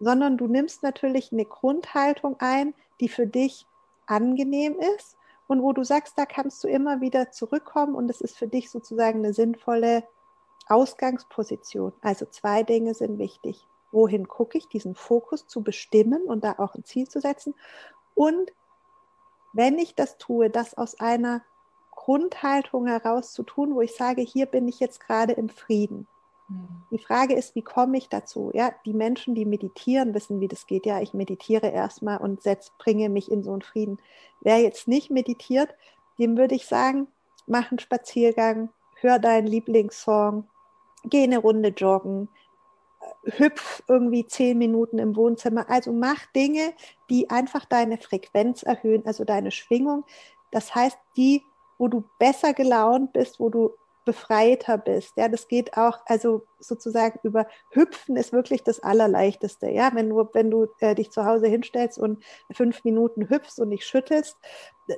sondern 0.00 0.36
du 0.36 0.46
nimmst 0.46 0.82
natürlich 0.82 1.32
eine 1.32 1.44
Grundhaltung 1.44 2.36
ein, 2.40 2.74
die 3.00 3.08
für 3.08 3.26
dich 3.26 3.66
angenehm 4.06 4.76
ist 4.96 5.16
und 5.46 5.62
wo 5.62 5.72
du 5.72 5.84
sagst, 5.84 6.18
da 6.18 6.26
kannst 6.26 6.64
du 6.64 6.68
immer 6.68 7.00
wieder 7.00 7.30
zurückkommen 7.30 7.94
und 7.94 8.10
es 8.10 8.20
ist 8.20 8.36
für 8.36 8.48
dich 8.48 8.70
sozusagen 8.70 9.20
eine 9.20 9.34
sinnvolle 9.34 10.04
Ausgangsposition. 10.66 11.92
Also 12.00 12.26
zwei 12.26 12.62
Dinge 12.62 12.94
sind 12.94 13.18
wichtig. 13.18 13.66
Wohin 13.92 14.28
gucke 14.28 14.58
ich, 14.58 14.68
diesen 14.68 14.94
Fokus 14.94 15.46
zu 15.46 15.62
bestimmen 15.62 16.22
und 16.22 16.44
da 16.44 16.54
auch 16.58 16.74
ein 16.74 16.84
Ziel 16.84 17.08
zu 17.08 17.20
setzen 17.20 17.54
und 18.14 18.52
wenn 19.52 19.78
ich 19.78 19.94
das 19.94 20.18
tue, 20.18 20.50
das 20.50 20.76
aus 20.76 21.00
einer 21.00 21.42
Grundhaltung 21.90 22.86
heraus 22.86 23.32
zu 23.32 23.42
tun, 23.42 23.74
wo 23.74 23.80
ich 23.80 23.94
sage, 23.94 24.22
hier 24.22 24.46
bin 24.46 24.68
ich 24.68 24.80
jetzt 24.80 25.00
gerade 25.00 25.32
im 25.32 25.48
Frieden. 25.48 26.06
Die 26.90 26.98
Frage 26.98 27.34
ist, 27.34 27.54
wie 27.54 27.62
komme 27.62 27.98
ich 27.98 28.08
dazu? 28.08 28.50
Ja, 28.52 28.72
die 28.84 28.92
Menschen, 28.92 29.34
die 29.34 29.44
meditieren, 29.44 30.14
wissen, 30.14 30.40
wie 30.40 30.48
das 30.48 30.66
geht. 30.66 30.86
Ja, 30.86 31.00
ich 31.00 31.14
meditiere 31.14 31.68
erstmal 31.68 32.18
und 32.18 32.42
setz, 32.42 32.72
bringe 32.78 33.08
mich 33.08 33.30
in 33.30 33.42
so 33.42 33.52
einen 33.52 33.62
Frieden. 33.62 33.98
Wer 34.40 34.58
jetzt 34.60 34.88
nicht 34.88 35.10
meditiert, 35.10 35.74
dem 36.18 36.36
würde 36.36 36.56
ich 36.56 36.66
sagen, 36.66 37.06
mach 37.46 37.70
einen 37.70 37.78
Spaziergang, 37.78 38.70
hör 39.00 39.18
deinen 39.18 39.46
Lieblingssong, 39.46 40.48
geh 41.04 41.22
eine 41.22 41.38
Runde 41.38 41.68
joggen, 41.68 42.28
hüpf 43.24 43.82
irgendwie 43.88 44.26
zehn 44.26 44.58
Minuten 44.58 44.98
im 44.98 45.16
Wohnzimmer. 45.16 45.70
Also 45.70 45.92
mach 45.92 46.26
Dinge, 46.34 46.72
die 47.08 47.30
einfach 47.30 47.64
deine 47.64 47.98
Frequenz 47.98 48.62
erhöhen, 48.62 49.06
also 49.06 49.24
deine 49.24 49.50
Schwingung. 49.50 50.04
Das 50.50 50.74
heißt, 50.74 50.98
die, 51.16 51.42
wo 51.78 51.88
du 51.88 52.04
besser 52.18 52.52
gelaunt 52.52 53.12
bist, 53.12 53.38
wo 53.40 53.48
du 53.48 53.70
befreiter 54.04 54.78
bist. 54.78 55.12
Ja, 55.16 55.28
das 55.28 55.48
geht 55.48 55.76
auch, 55.76 55.98
also 56.06 56.46
sozusagen 56.58 57.18
über 57.22 57.46
Hüpfen 57.70 58.16
ist 58.16 58.32
wirklich 58.32 58.62
das 58.62 58.80
Allerleichteste. 58.80 59.68
Ja, 59.68 59.90
wenn 59.94 60.08
du, 60.08 60.28
wenn 60.32 60.50
du 60.50 60.68
äh, 60.80 60.94
dich 60.94 61.10
zu 61.10 61.24
Hause 61.24 61.46
hinstellst 61.46 61.98
und 61.98 62.22
fünf 62.52 62.84
Minuten 62.84 63.28
hüpfst 63.28 63.58
und 63.58 63.70
dich 63.70 63.84
schüttelst, 63.84 64.36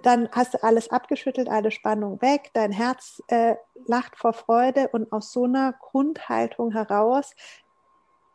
dann 0.03 0.29
hast 0.33 0.55
du 0.55 0.63
alles 0.63 0.91
abgeschüttelt, 0.91 1.49
alle 1.49 1.71
Spannung 1.71 2.23
weg, 2.23 2.51
dein 2.55 2.73
Herz 2.73 3.23
äh, 3.29 3.57
lacht 3.87 4.17
vor 4.17 4.33
Freude 4.33 4.89
und 4.93 5.13
aus 5.13 5.33
so 5.33 5.45
einer 5.45 5.75
Grundhaltung 5.75 6.73
heraus 6.73 7.35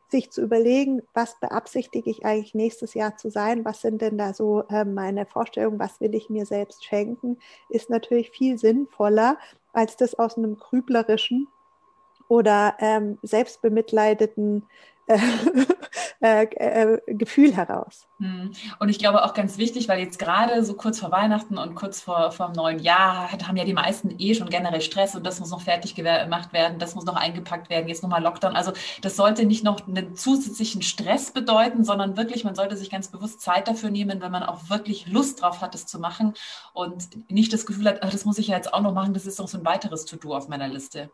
sich 0.10 0.32
zu 0.32 0.42
überlegen, 0.42 1.02
was 1.14 1.40
beabsichtige 1.40 2.10
ich 2.10 2.26
eigentlich 2.26 2.54
nächstes 2.54 2.94
Jahr 2.94 3.18
zu 3.18 3.30
sein, 3.30 3.66
was 3.66 3.82
sind 3.82 4.02
denn 4.02 4.18
da 4.18 4.34
so 4.34 4.64
äh, 4.70 4.86
meine 4.86 5.26
Vorstellungen, 5.26 5.80
was 5.80 6.00
will 6.00 6.16
ich 6.16 6.30
mir 6.30 6.46
selbst 6.46 6.86
schenken, 6.86 7.38
ist 7.70 7.90
natürlich 7.90 8.32
viel 8.32 8.58
sinnvoller, 8.58 9.38
als 9.78 9.96
das 9.96 10.16
aus 10.16 10.38
einem 10.38 10.58
grüblerischen 10.58 11.48
oder 12.28 12.76
ähm, 12.80 13.20
selbstbemitleideten 13.22 14.66
äh, 15.06 15.20
äh, 16.20 16.46
äh, 16.46 17.00
Gefühl 17.08 17.56
heraus. 17.56 18.08
Hm. 18.20 18.52
Und 18.80 18.90
ich 18.90 18.98
glaube 18.98 19.24
auch 19.24 19.36
ganz 19.36 19.60
wichtig, 19.60 19.88
weil 19.88 20.00
jetzt 20.00 20.18
gerade 20.18 20.64
so 20.64 20.74
kurz 20.74 21.00
vor 21.00 21.12
Weihnachten 21.12 21.60
und 21.60 21.76
kurz 21.76 22.02
vor, 22.02 22.32
vor 22.32 22.48
dem 22.48 22.54
neuen 22.56 22.80
Jahr 22.80 23.32
haben 23.32 23.56
ja 23.56 23.66
die 23.66 23.74
meisten 23.74 24.16
eh 24.18 24.34
schon 24.34 24.50
generell 24.50 24.82
Stress 24.82 25.16
und 25.16 25.26
das 25.26 25.40
muss 25.40 25.52
noch 25.52 25.62
fertig 25.62 25.94
gemacht 25.94 26.54
werden, 26.54 26.80
das 26.80 26.96
muss 26.96 27.06
noch 27.06 27.16
eingepackt 27.16 27.70
werden, 27.70 27.88
jetzt 27.88 28.02
nochmal 28.02 28.24
Lockdown. 28.24 28.56
Also 28.56 28.72
das 29.02 29.16
sollte 29.16 29.46
nicht 29.46 29.64
noch 29.64 29.88
einen 29.88 30.16
zusätzlichen 30.16 30.82
Stress 30.82 31.32
bedeuten, 31.32 31.84
sondern 31.84 32.18
wirklich, 32.18 32.44
man 32.44 32.56
sollte 32.56 32.78
sich 32.78 32.90
ganz 32.90 33.10
bewusst 33.10 33.42
Zeit 33.42 33.68
dafür 33.68 33.92
nehmen, 33.92 34.20
wenn 34.20 34.32
man 34.32 34.42
auch 34.42 34.72
wirklich 34.72 35.06
Lust 35.06 35.44
drauf 35.44 35.62
hat, 35.62 35.76
das 35.76 35.86
zu 35.86 36.00
machen 36.00 36.34
und 36.74 37.32
nicht 37.32 37.54
das 37.54 37.68
Gefühl 37.68 37.90
hat, 37.90 38.02
ach, 38.02 38.10
das 38.10 38.26
muss 38.26 38.40
ich 38.40 38.48
ja 38.48 38.56
jetzt 38.56 38.74
auch 38.74 38.82
noch 38.82 38.94
machen, 38.94 39.14
das 39.14 39.28
ist 39.28 39.40
doch 39.40 39.48
so 39.48 39.60
ein 39.60 39.66
weiteres 39.66 40.06
To-Do 40.06 40.36
auf 40.36 40.48
meiner 40.48 40.68
Liste. 40.68 41.12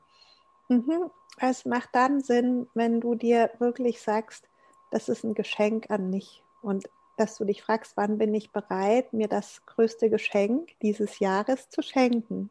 Mhm. 0.69 1.09
Es 1.37 1.65
macht 1.65 1.89
dann 1.93 2.21
Sinn, 2.21 2.67
wenn 2.73 3.01
du 3.01 3.15
dir 3.15 3.51
wirklich 3.59 4.01
sagst, 4.01 4.47
das 4.93 5.09
ist 5.09 5.23
ein 5.23 5.33
Geschenk 5.33 5.89
an 5.89 6.09
mich. 6.09 6.43
Und 6.61 6.89
dass 7.17 7.37
du 7.37 7.45
dich 7.45 7.63
fragst, 7.63 7.97
wann 7.97 8.17
bin 8.17 8.33
ich 8.33 8.51
bereit, 8.51 9.11
mir 9.11 9.27
das 9.27 9.65
größte 9.65 10.09
Geschenk 10.09 10.69
dieses 10.81 11.19
Jahres 11.19 11.69
zu 11.69 11.81
schenken, 11.81 12.49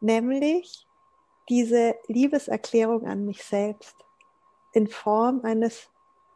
nämlich 0.00 0.86
diese 1.48 1.94
Liebeserklärung 2.06 3.06
an 3.06 3.24
mich 3.24 3.42
selbst 3.44 3.96
in 4.72 4.86
Form 4.86 5.42
eines 5.44 5.90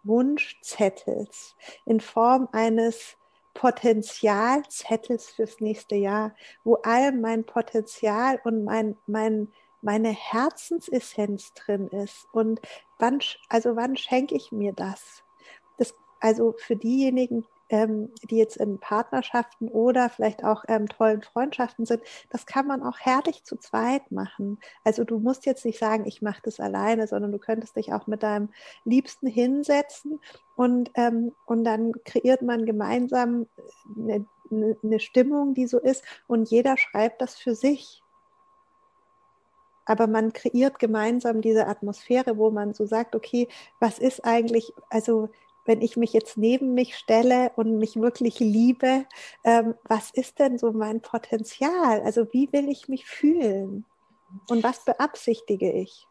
Wunschzettels, 0.05 1.55
in 1.85 2.01
Form 2.01 2.49
eines 2.53 3.17
Potenzialzettels 3.55 5.31
fürs 5.31 5.61
nächste 5.61 5.95
Jahr, 5.95 6.35
wo 6.65 6.77
all 6.83 7.13
mein 7.13 7.45
Potenzial 7.45 8.41
und 8.45 8.65
mein, 8.65 8.97
mein, 9.07 9.53
meine 9.83 10.11
Herzensessenz 10.11 11.53
drin 11.55 11.89
ist. 11.89 12.27
Und 12.33 12.61
wann, 12.99 13.21
also 13.49 13.77
wann 13.77 13.97
schenke 13.97 14.35
ich 14.35 14.53
mir 14.53 14.73
das? 14.73 15.23
das 15.79 15.95
also 16.21 16.55
für 16.57 16.77
diejenigen, 16.77 17.45
ähm, 17.73 18.11
die 18.31 18.37
jetzt 18.37 18.59
in 18.59 18.79
Partnerschaften 18.79 19.69
oder 19.69 20.11
vielleicht 20.11 20.45
auch 20.45 20.65
ähm, 20.69 20.89
tollen 20.89 21.23
Freundschaften 21.23 21.87
sind, 21.87 22.03
das 22.31 22.47
kann 22.47 22.67
man 22.67 22.83
auch 22.83 22.99
herrlich 23.01 23.45
zu 23.45 23.57
zweit 23.57 24.13
machen. 24.13 24.59
Also 24.85 25.05
du 25.05 25.19
musst 25.19 25.47
jetzt 25.47 25.65
nicht 25.65 25.79
sagen, 25.79 26.07
ich 26.07 26.21
mache 26.23 26.43
das 26.45 26.61
alleine, 26.61 27.07
sondern 27.07 27.33
du 27.33 27.39
könntest 27.39 27.77
dich 27.77 27.93
auch 27.93 28.07
mit 28.07 28.23
deinem 28.23 28.51
Liebsten 28.85 29.27
hinsetzen 29.27 30.21
und, 30.55 30.91
ähm, 30.95 31.33
und 31.47 31.65
dann 31.65 31.93
kreiert 32.05 32.43
man 32.43 32.67
gemeinsam 32.67 33.47
eine, 33.97 34.27
eine 34.83 35.01
Stimmung, 35.01 35.55
die 35.55 35.67
so 35.67 35.79
ist 35.79 36.05
und 36.27 36.51
jeder 36.51 36.77
schreibt 36.77 37.23
das 37.23 37.37
für 37.37 37.55
sich 37.55 38.02
aber 39.85 40.07
man 40.07 40.33
kreiert 40.33 40.79
gemeinsam 40.79 41.41
diese 41.41 41.67
Atmosphäre, 41.67 42.37
wo 42.37 42.51
man 42.51 42.75
so 42.75 42.87
sagt, 42.87 43.15
okay, 43.15 43.49
was 43.81 43.99
ist 43.99 44.25
eigentlich, 44.25 44.73
also 44.91 45.29
wenn 45.65 45.81
ich 45.81 45.97
mich 45.97 46.13
jetzt 46.13 46.37
neben 46.37 46.75
mich 46.75 46.97
stelle 46.97 47.53
und 47.57 47.79
mich 47.79 47.97
wirklich 47.97 48.41
liebe, 48.41 49.07
ähm, 49.45 49.75
was 49.85 50.11
ist 50.11 50.39
denn 50.39 50.59
so 50.59 50.73
mein 50.73 51.01
Potenzial? 51.01 52.01
Also 52.03 52.27
wie 52.33 52.53
will 52.53 52.69
ich 52.69 52.89
mich 52.89 53.07
fühlen? 53.07 53.85
Und 54.49 54.63
was 54.63 54.85
beabsichtige 54.85 55.71
ich? 55.73 56.07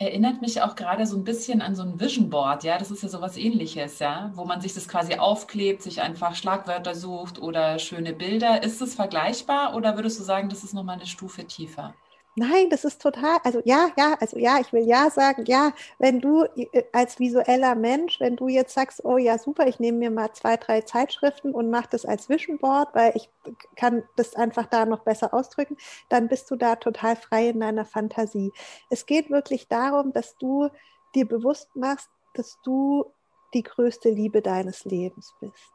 Erinnert 0.00 0.42
mich 0.42 0.62
auch 0.62 0.76
gerade 0.76 1.06
so 1.06 1.16
ein 1.16 1.24
bisschen 1.24 1.60
an 1.60 1.74
so 1.74 1.82
ein 1.82 1.98
Vision 1.98 2.30
Board, 2.30 2.62
ja, 2.62 2.78
das 2.78 2.92
ist 2.92 3.02
ja 3.02 3.08
sowas 3.08 3.36
ähnliches, 3.36 3.98
ja, 3.98 4.30
wo 4.34 4.44
man 4.44 4.60
sich 4.60 4.72
das 4.72 4.86
quasi 4.86 5.14
aufklebt, 5.14 5.82
sich 5.82 6.00
einfach 6.00 6.36
Schlagwörter 6.36 6.94
sucht 6.94 7.42
oder 7.42 7.80
schöne 7.80 8.12
Bilder. 8.12 8.62
Ist 8.62 8.80
es 8.80 8.94
vergleichbar 8.94 9.74
oder 9.74 9.96
würdest 9.96 10.20
du 10.20 10.22
sagen, 10.22 10.50
das 10.50 10.62
ist 10.62 10.72
nochmal 10.72 10.96
eine 10.96 11.06
Stufe 11.06 11.44
tiefer? 11.46 11.94
Nein, 12.38 12.70
das 12.70 12.84
ist 12.84 13.02
total, 13.02 13.38
also 13.42 13.60
ja, 13.64 13.90
ja, 13.96 14.16
also 14.20 14.38
ja, 14.38 14.60
ich 14.60 14.72
will 14.72 14.86
ja 14.86 15.10
sagen, 15.10 15.44
ja, 15.46 15.72
wenn 15.98 16.20
du 16.20 16.44
äh, 16.44 16.84
als 16.92 17.18
visueller 17.18 17.74
Mensch, 17.74 18.20
wenn 18.20 18.36
du 18.36 18.46
jetzt 18.46 18.74
sagst, 18.74 19.04
oh 19.04 19.16
ja, 19.16 19.38
super, 19.38 19.66
ich 19.66 19.80
nehme 19.80 19.98
mir 19.98 20.10
mal 20.12 20.32
zwei, 20.34 20.56
drei 20.56 20.82
Zeitschriften 20.82 21.52
und 21.52 21.68
mache 21.68 21.88
das 21.90 22.04
als 22.04 22.28
Vision 22.28 22.58
Board, 22.58 22.94
weil 22.94 23.12
ich 23.16 23.28
kann 23.74 24.04
das 24.14 24.36
einfach 24.36 24.66
da 24.66 24.86
noch 24.86 25.00
besser 25.00 25.34
ausdrücken, 25.34 25.76
dann 26.10 26.28
bist 26.28 26.48
du 26.52 26.54
da 26.54 26.76
total 26.76 27.16
frei 27.16 27.48
in 27.48 27.58
deiner 27.58 27.84
Fantasie. 27.84 28.52
Es 28.88 29.06
geht 29.06 29.30
wirklich 29.30 29.66
darum, 29.66 30.12
dass 30.12 30.36
du 30.38 30.68
dir 31.16 31.26
bewusst 31.26 31.74
machst, 31.74 32.08
dass 32.34 32.60
du 32.62 33.04
die 33.52 33.64
größte 33.64 34.10
Liebe 34.10 34.42
deines 34.42 34.84
Lebens 34.84 35.34
bist. 35.40 35.72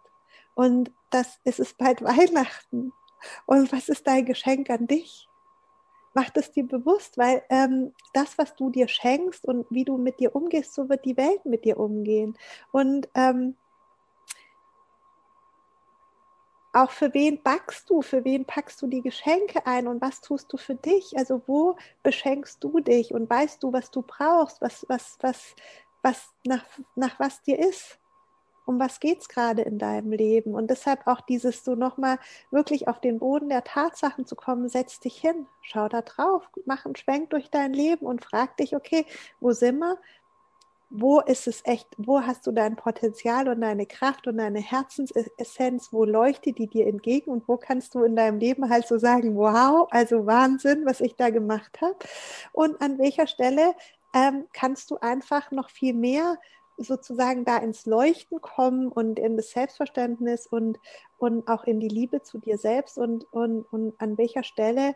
Und 0.55 0.91
das 1.09 1.39
es 1.43 1.59
ist 1.59 1.77
bald 1.77 2.01
Weihnachten. 2.03 2.93
Und 3.45 3.73
was 3.73 3.89
ist 3.89 4.07
dein 4.07 4.25
Geschenk 4.25 4.69
an 4.69 4.87
dich? 4.87 5.27
Mach 6.13 6.29
das 6.29 6.51
dir 6.51 6.67
bewusst, 6.67 7.17
weil 7.17 7.43
ähm, 7.49 7.93
das, 8.13 8.37
was 8.37 8.55
du 8.55 8.69
dir 8.69 8.87
schenkst 8.87 9.45
und 9.45 9.65
wie 9.69 9.85
du 9.85 9.97
mit 9.97 10.19
dir 10.19 10.35
umgehst, 10.35 10.73
so 10.73 10.89
wird 10.89 11.05
die 11.05 11.17
Welt 11.17 11.45
mit 11.45 11.65
dir 11.65 11.79
umgehen. 11.79 12.37
Und 12.71 13.09
ähm, 13.15 13.55
auch 16.73 16.89
für 16.89 17.13
wen 17.13 17.41
backst 17.41 17.89
du, 17.89 18.01
für 18.01 18.25
wen 18.25 18.45
packst 18.45 18.81
du 18.81 18.87
die 18.87 19.01
Geschenke 19.01 19.65
ein 19.65 19.87
und 19.87 20.01
was 20.01 20.21
tust 20.21 20.51
du 20.51 20.57
für 20.57 20.75
dich? 20.75 21.15
Also 21.15 21.41
wo 21.45 21.77
beschenkst 22.01 22.63
du 22.63 22.79
dich 22.79 23.13
und 23.13 23.29
weißt 23.29 23.61
du, 23.61 23.71
was 23.71 23.91
du 23.91 24.01
brauchst, 24.01 24.59
was, 24.59 24.85
was, 24.89 25.17
was, 25.21 25.55
was 26.01 26.33
nach, 26.45 26.65
nach 26.95 27.19
was 27.19 27.41
dir 27.43 27.59
ist? 27.59 27.99
Um 28.65 28.79
was 28.79 28.99
geht 28.99 29.21
es 29.21 29.29
gerade 29.29 29.61
in 29.61 29.77
deinem 29.77 30.11
Leben? 30.11 30.53
Und 30.53 30.69
deshalb 30.69 31.07
auch 31.07 31.21
dieses 31.21 31.63
so 31.63 31.75
nochmal 31.75 32.17
wirklich 32.51 32.87
auf 32.87 32.99
den 32.99 33.19
Boden 33.19 33.49
der 33.49 33.63
Tatsachen 33.63 34.25
zu 34.25 34.35
kommen, 34.35 34.69
setz 34.69 34.99
dich 34.99 35.17
hin, 35.17 35.47
schau 35.61 35.89
da 35.89 36.01
drauf, 36.01 36.49
mach 36.65 36.85
einen 36.85 36.95
Schwenk 36.95 37.31
durch 37.31 37.49
dein 37.49 37.73
Leben 37.73 38.05
und 38.05 38.23
frag 38.23 38.57
dich, 38.57 38.75
okay, 38.75 39.05
wo 39.39 39.51
sind 39.51 39.79
wir? 39.79 39.97
Wo 40.95 41.21
ist 41.21 41.47
es 41.47 41.61
echt, 41.65 41.87
wo 41.97 42.21
hast 42.21 42.45
du 42.45 42.51
dein 42.51 42.75
Potenzial 42.75 43.49
und 43.49 43.61
deine 43.61 43.87
Kraft 43.87 44.27
und 44.27 44.37
deine 44.37 44.59
Herzensessenz, 44.59 45.91
wo 45.91 46.05
leuchtet 46.05 46.59
die 46.59 46.67
dir 46.67 46.85
entgegen 46.85 47.31
und 47.31 47.47
wo 47.47 47.57
kannst 47.57 47.95
du 47.95 48.03
in 48.03 48.15
deinem 48.15 48.37
Leben 48.37 48.69
halt 48.69 48.87
so 48.87 48.99
sagen, 48.99 49.35
wow, 49.35 49.87
also 49.89 50.27
Wahnsinn, 50.27 50.85
was 50.85 51.01
ich 51.01 51.15
da 51.15 51.31
gemacht 51.31 51.81
habe. 51.81 51.97
Und 52.51 52.79
an 52.79 52.99
welcher 52.99 53.25
Stelle 53.25 53.73
ähm, 54.13 54.45
kannst 54.53 54.91
du 54.91 54.97
einfach 54.97 55.49
noch 55.49 55.71
viel 55.71 55.95
mehr 55.95 56.37
sozusagen 56.77 57.45
da 57.45 57.57
ins 57.57 57.85
Leuchten 57.85 58.41
kommen 58.41 58.87
und 58.87 59.19
in 59.19 59.37
das 59.37 59.51
Selbstverständnis 59.51 60.47
und, 60.47 60.79
und 61.17 61.47
auch 61.47 61.63
in 61.65 61.79
die 61.79 61.87
Liebe 61.87 62.21
zu 62.21 62.39
dir 62.39 62.57
selbst 62.57 62.97
und, 62.97 63.31
und, 63.31 63.63
und 63.71 63.93
an 63.99 64.17
welcher 64.17 64.43
Stelle 64.43 64.95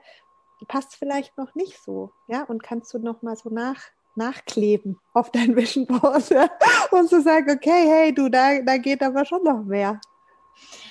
passt 0.68 0.96
vielleicht 0.96 1.38
noch 1.38 1.54
nicht 1.56 1.82
so, 1.84 2.12
ja, 2.28 2.44
und 2.44 2.64
kannst 2.64 2.94
du 2.94 3.00
noch 3.00 3.22
mal 3.22 3.36
so 3.36 3.50
nach, 3.50 3.82
nachkleben 4.16 4.98
auf 5.14 5.32
dein 5.32 5.56
Vision 5.56 5.86
Board 5.86 6.30
ja? 6.30 6.50
und 6.92 7.10
so 7.10 7.22
sagen, 7.22 7.52
okay, 7.52 7.88
hey, 7.88 8.14
du, 8.14 8.30
da, 8.30 8.62
da 8.62 8.78
geht 8.78 9.04
aber 9.04 9.26
schon 9.26 9.44
noch 9.44 9.64
mehr. 9.64 10.00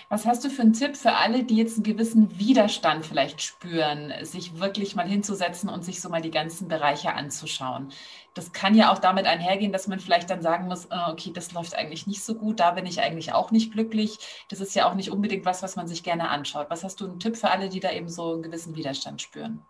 Was 0.08 0.24
hast 0.24 0.44
du 0.44 0.50
für 0.50 0.62
einen 0.62 0.72
Tipp 0.72 0.96
für 0.96 1.14
alle, 1.14 1.42
die 1.42 1.56
jetzt 1.56 1.74
einen 1.74 1.82
gewissen 1.82 2.38
Widerstand 2.38 3.04
vielleicht 3.04 3.42
spüren, 3.42 4.12
sich 4.22 4.60
wirklich 4.60 4.94
mal 4.94 5.08
hinzusetzen 5.08 5.68
und 5.68 5.84
sich 5.84 6.00
so 6.00 6.08
mal 6.08 6.22
die 6.22 6.30
ganzen 6.30 6.68
Bereiche 6.68 7.12
anzuschauen? 7.14 7.92
Das 8.32 8.52
kann 8.52 8.76
ja 8.76 8.92
auch 8.92 8.98
damit 8.98 9.26
einhergehen, 9.26 9.72
dass 9.72 9.88
man 9.88 9.98
vielleicht 9.98 10.30
dann 10.30 10.42
sagen 10.42 10.68
muss, 10.68 10.84
äh, 10.86 11.10
okay, 11.10 11.32
das 11.34 11.52
läuft 11.52 11.74
eigentlich 11.74 12.06
nicht 12.06 12.22
so 12.22 12.36
gut, 12.36 12.60
da 12.60 12.70
bin 12.70 12.86
ich 12.86 13.00
eigentlich 13.00 13.32
auch 13.32 13.50
nicht 13.50 13.72
glücklich. 13.72 14.18
Das 14.48 14.60
ist 14.60 14.76
ja 14.76 14.88
auch 14.88 14.94
nicht 14.94 15.10
unbedingt 15.10 15.44
was, 15.44 15.64
was 15.64 15.74
man 15.74 15.88
sich 15.88 16.04
gerne 16.04 16.28
anschaut. 16.28 16.70
Was 16.70 16.84
hast 16.84 17.00
du 17.00 17.06
einen 17.06 17.18
Tipp 17.18 17.36
für 17.36 17.50
alle, 17.50 17.68
die 17.68 17.80
da 17.80 17.90
eben 17.90 18.08
so 18.08 18.34
einen 18.34 18.42
gewissen 18.42 18.76
Widerstand 18.76 19.20
spüren? 19.22 19.66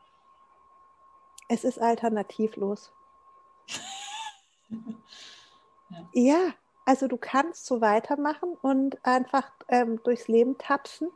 Es 1.49 1.65
ist 1.65 1.81
alternativlos. 1.81 2.93
ja. 5.89 6.09
ja, 6.13 6.55
also 6.87 7.09
du 7.09 7.19
kannst 7.19 7.67
so 7.67 7.81
weitermachen 7.81 8.57
und 8.63 9.05
einfach 9.05 9.51
ähm, 9.69 10.01
durchs 10.05 10.29
Leben 10.29 10.57
tapsen 10.57 11.11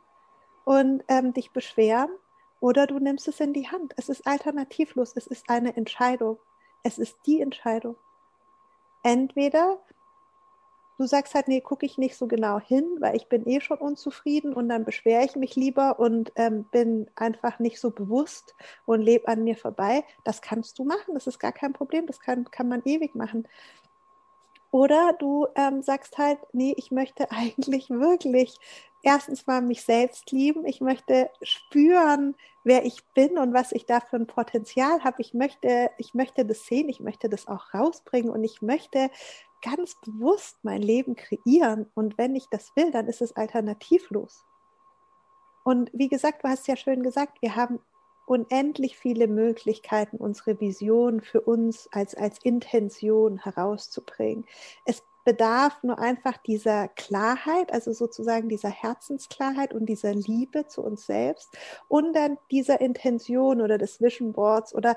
und 0.65 1.03
ähm, 1.07 1.33
dich 1.33 1.51
beschweren 1.51 2.11
oder 2.59 2.85
du 2.85 2.99
nimmst 2.99 3.27
es 3.27 3.39
in 3.39 3.53
die 3.53 3.69
Hand. 3.69 3.93
Es 3.97 4.09
ist 4.09 4.27
alternativlos, 4.27 5.13
es 5.15 5.25
ist 5.25 5.49
eine 5.49 5.75
Entscheidung. 5.75 6.37
Es 6.83 6.97
ist 6.97 7.17
die 7.25 7.41
Entscheidung. 7.41 7.95
Entweder 9.01 9.79
du 10.97 11.07
sagst 11.07 11.33
halt, 11.33 11.47
nee, 11.47 11.61
gucke 11.61 11.85
ich 11.85 11.97
nicht 11.97 12.15
so 12.15 12.27
genau 12.27 12.59
hin, 12.59 12.85
weil 12.99 13.15
ich 13.15 13.27
bin 13.27 13.47
eh 13.47 13.61
schon 13.61 13.79
unzufrieden 13.79 14.53
und 14.53 14.69
dann 14.69 14.85
beschwere 14.85 15.25
ich 15.25 15.35
mich 15.35 15.55
lieber 15.55 15.99
und 15.99 16.31
ähm, 16.35 16.65
bin 16.65 17.09
einfach 17.15 17.57
nicht 17.59 17.79
so 17.79 17.89
bewusst 17.89 18.55
und 18.85 19.01
lebe 19.01 19.27
an 19.27 19.43
mir 19.43 19.55
vorbei. 19.55 20.03
Das 20.23 20.41
kannst 20.41 20.77
du 20.77 20.83
machen, 20.83 21.15
das 21.15 21.25
ist 21.25 21.39
gar 21.39 21.53
kein 21.53 21.73
Problem, 21.73 22.05
das 22.05 22.19
kann, 22.19 22.45
kann 22.51 22.67
man 22.67 22.83
ewig 22.85 23.15
machen. 23.15 23.47
Oder 24.71 25.13
du 25.19 25.47
ähm, 25.55 25.83
sagst 25.83 26.17
halt, 26.17 26.39
nee, 26.53 26.73
ich 26.77 26.91
möchte 26.91 27.29
eigentlich 27.31 27.89
wirklich 27.89 28.55
erstens 29.03 29.45
mal 29.47 29.61
mich 29.61 29.83
selbst 29.83 30.31
lieben. 30.31 30.65
Ich 30.65 30.81
möchte 30.81 31.29
spüren, 31.41 32.35
wer 32.63 32.85
ich 32.85 33.03
bin 33.13 33.37
und 33.37 33.53
was 33.53 33.71
ich 33.71 33.85
da 33.85 33.99
für 33.99 34.15
ein 34.15 34.27
Potenzial 34.27 35.03
habe. 35.03 35.21
Ich 35.21 35.33
möchte, 35.33 35.89
ich 35.97 36.13
möchte 36.13 36.45
das 36.45 36.65
sehen, 36.65 36.89
ich 36.89 36.99
möchte 36.99 37.29
das 37.29 37.47
auch 37.47 37.73
rausbringen 37.73 38.31
und 38.31 38.43
ich 38.43 38.61
möchte 38.61 39.09
ganz 39.61 39.95
bewusst 40.01 40.57
mein 40.63 40.81
Leben 40.81 41.15
kreieren. 41.15 41.89
Und 41.93 42.17
wenn 42.17 42.35
ich 42.35 42.47
das 42.49 42.75
will, 42.75 42.91
dann 42.91 43.07
ist 43.07 43.21
es 43.21 43.35
alternativlos. 43.35 44.45
Und 45.63 45.91
wie 45.93 46.07
gesagt, 46.07 46.43
du 46.43 46.49
hast 46.49 46.67
ja 46.67 46.75
schön 46.75 47.03
gesagt, 47.03 47.41
wir 47.41 47.55
haben 47.55 47.79
unendlich 48.25 48.97
viele 48.97 49.27
Möglichkeiten, 49.27 50.17
unsere 50.17 50.59
Vision 50.59 51.21
für 51.21 51.41
uns 51.41 51.89
als, 51.91 52.15
als 52.15 52.39
Intention 52.43 53.37
herauszubringen. 53.37 54.45
Es 54.85 55.03
bedarf 55.23 55.83
nur 55.83 55.99
einfach 55.99 56.37
dieser 56.37 56.87
Klarheit, 56.87 57.71
also 57.71 57.91
sozusagen 57.93 58.49
dieser 58.49 58.69
Herzensklarheit 58.69 59.73
und 59.73 59.85
dieser 59.85 60.13
Liebe 60.13 60.67
zu 60.67 60.81
uns 60.83 61.05
selbst 61.05 61.55
und 61.87 62.13
dann 62.13 62.37
dieser 62.49 62.81
Intention 62.81 63.61
oder 63.61 63.77
des 63.77 64.01
Vision 64.01 64.33
Boards 64.33 64.73
oder 64.73 64.95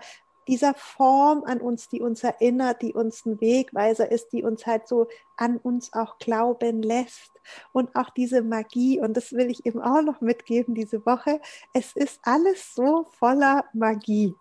dieser 0.49 0.75
Form 0.75 1.45
an 1.45 1.61
uns, 1.61 1.89
die 1.89 2.01
uns 2.01 2.23
erinnert, 2.23 2.83
die 2.83 2.93
uns 2.93 3.25
ein 3.27 3.41
Wegweiser 3.41 4.11
ist, 4.11 4.33
die 4.33 4.43
uns 4.43 4.67
halt 4.67 4.89
so 4.89 5.09
an 5.37 5.59
uns 5.59 5.93
auch 5.93 6.19
glauben 6.19 6.83
lässt. 6.83 7.33
Und 7.73 7.95
auch 7.97 8.11
diese 8.11 8.43
Magie, 8.43 9.01
und 9.01 9.17
das 9.17 9.33
will 9.33 9.51
ich 9.51 9.67
eben 9.67 9.81
auch 9.81 10.03
noch 10.03 10.21
mitgeben 10.21 10.75
diese 10.75 11.05
Woche, 11.05 11.41
es 11.73 11.93
ist 11.93 12.21
alles 12.23 12.75
so 12.75 13.07
voller 13.19 13.65
Magie. 13.73 14.35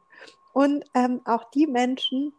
Und 0.53 0.85
ähm, 0.93 1.21
auch 1.25 1.45
die 1.51 1.67
Menschen, 1.67 2.33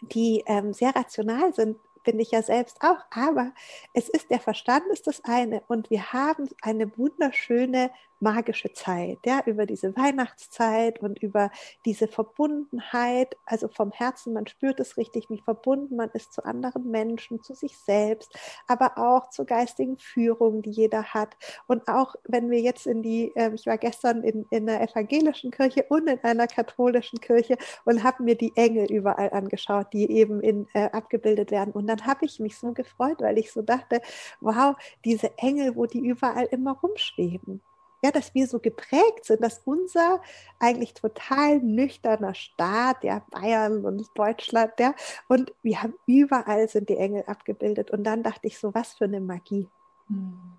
die 0.00 0.42
ähm, 0.46 0.72
sehr 0.72 0.94
rational 0.94 1.52
sind, 1.52 1.76
bin 2.02 2.18
ich 2.18 2.30
ja 2.30 2.42
selbst 2.42 2.82
auch, 2.82 2.98
aber 3.10 3.52
es 3.92 4.08
ist 4.08 4.30
der 4.30 4.40
Verstand 4.40 4.86
ist 4.86 5.06
das 5.06 5.22
eine 5.24 5.62
und 5.68 5.90
wir 5.90 6.12
haben 6.12 6.48
eine 6.62 6.96
wunderschöne 6.96 7.90
magische 8.20 8.72
Zeit, 8.72 9.18
ja, 9.24 9.42
über 9.46 9.66
diese 9.66 9.96
Weihnachtszeit 9.96 11.00
und 11.00 11.22
über 11.22 11.50
diese 11.84 12.08
Verbundenheit, 12.08 13.36
also 13.46 13.68
vom 13.68 13.90
Herzen, 13.92 14.34
man 14.34 14.46
spürt 14.46 14.78
es 14.80 14.96
richtig, 14.96 15.30
wie 15.30 15.40
verbunden 15.40 15.96
man 15.96 16.10
ist 16.12 16.32
zu 16.32 16.44
anderen 16.44 16.90
Menschen, 16.90 17.42
zu 17.42 17.54
sich 17.54 17.76
selbst, 17.78 18.38
aber 18.66 18.98
auch 18.98 19.30
zur 19.30 19.46
geistigen 19.46 19.96
Führung, 19.98 20.62
die 20.62 20.70
jeder 20.70 21.02
hat. 21.14 21.36
Und 21.66 21.88
auch 21.88 22.14
wenn 22.24 22.50
wir 22.50 22.60
jetzt 22.60 22.86
in 22.86 23.02
die, 23.02 23.34
äh, 23.36 23.52
ich 23.54 23.66
war 23.66 23.78
gestern 23.78 24.22
in, 24.22 24.46
in 24.50 24.68
einer 24.68 24.82
evangelischen 24.82 25.50
Kirche 25.50 25.84
und 25.88 26.08
in 26.08 26.22
einer 26.22 26.46
katholischen 26.46 27.20
Kirche 27.20 27.56
und 27.84 28.04
habe 28.04 28.22
mir 28.22 28.36
die 28.36 28.52
Engel 28.56 28.90
überall 28.90 29.30
angeschaut, 29.30 29.88
die 29.92 30.10
eben 30.10 30.40
in, 30.40 30.66
äh, 30.74 30.90
abgebildet 30.90 31.50
werden. 31.50 31.72
Und 31.72 31.86
dann 31.86 32.06
habe 32.06 32.26
ich 32.26 32.40
mich 32.40 32.58
so 32.58 32.72
gefreut, 32.72 33.20
weil 33.20 33.38
ich 33.38 33.52
so 33.52 33.62
dachte, 33.62 34.00
wow, 34.40 34.76
diese 35.04 35.36
Engel, 35.38 35.76
wo 35.76 35.86
die 35.86 36.00
überall 36.00 36.46
immer 36.46 36.72
rumschweben 36.72 37.62
ja, 38.02 38.10
dass 38.10 38.34
wir 38.34 38.46
so 38.46 38.58
geprägt 38.58 39.24
sind, 39.24 39.42
dass 39.42 39.60
unser 39.64 40.20
eigentlich 40.58 40.94
total 40.94 41.58
nüchterner 41.60 42.34
Staat, 42.34 43.04
ja, 43.04 43.22
Bayern 43.30 43.84
und 43.84 44.06
Deutschland, 44.14 44.72
ja, 44.78 44.94
und 45.28 45.52
wir 45.62 45.82
haben 45.82 45.94
überall 46.06 46.68
sind 46.68 46.88
die 46.88 46.96
Engel 46.96 47.24
abgebildet. 47.26 47.90
Und 47.90 48.04
dann 48.04 48.22
dachte 48.22 48.46
ich 48.46 48.58
so, 48.58 48.74
was 48.74 48.94
für 48.94 49.04
eine 49.04 49.20
Magie. 49.20 49.68
Hm 50.08 50.58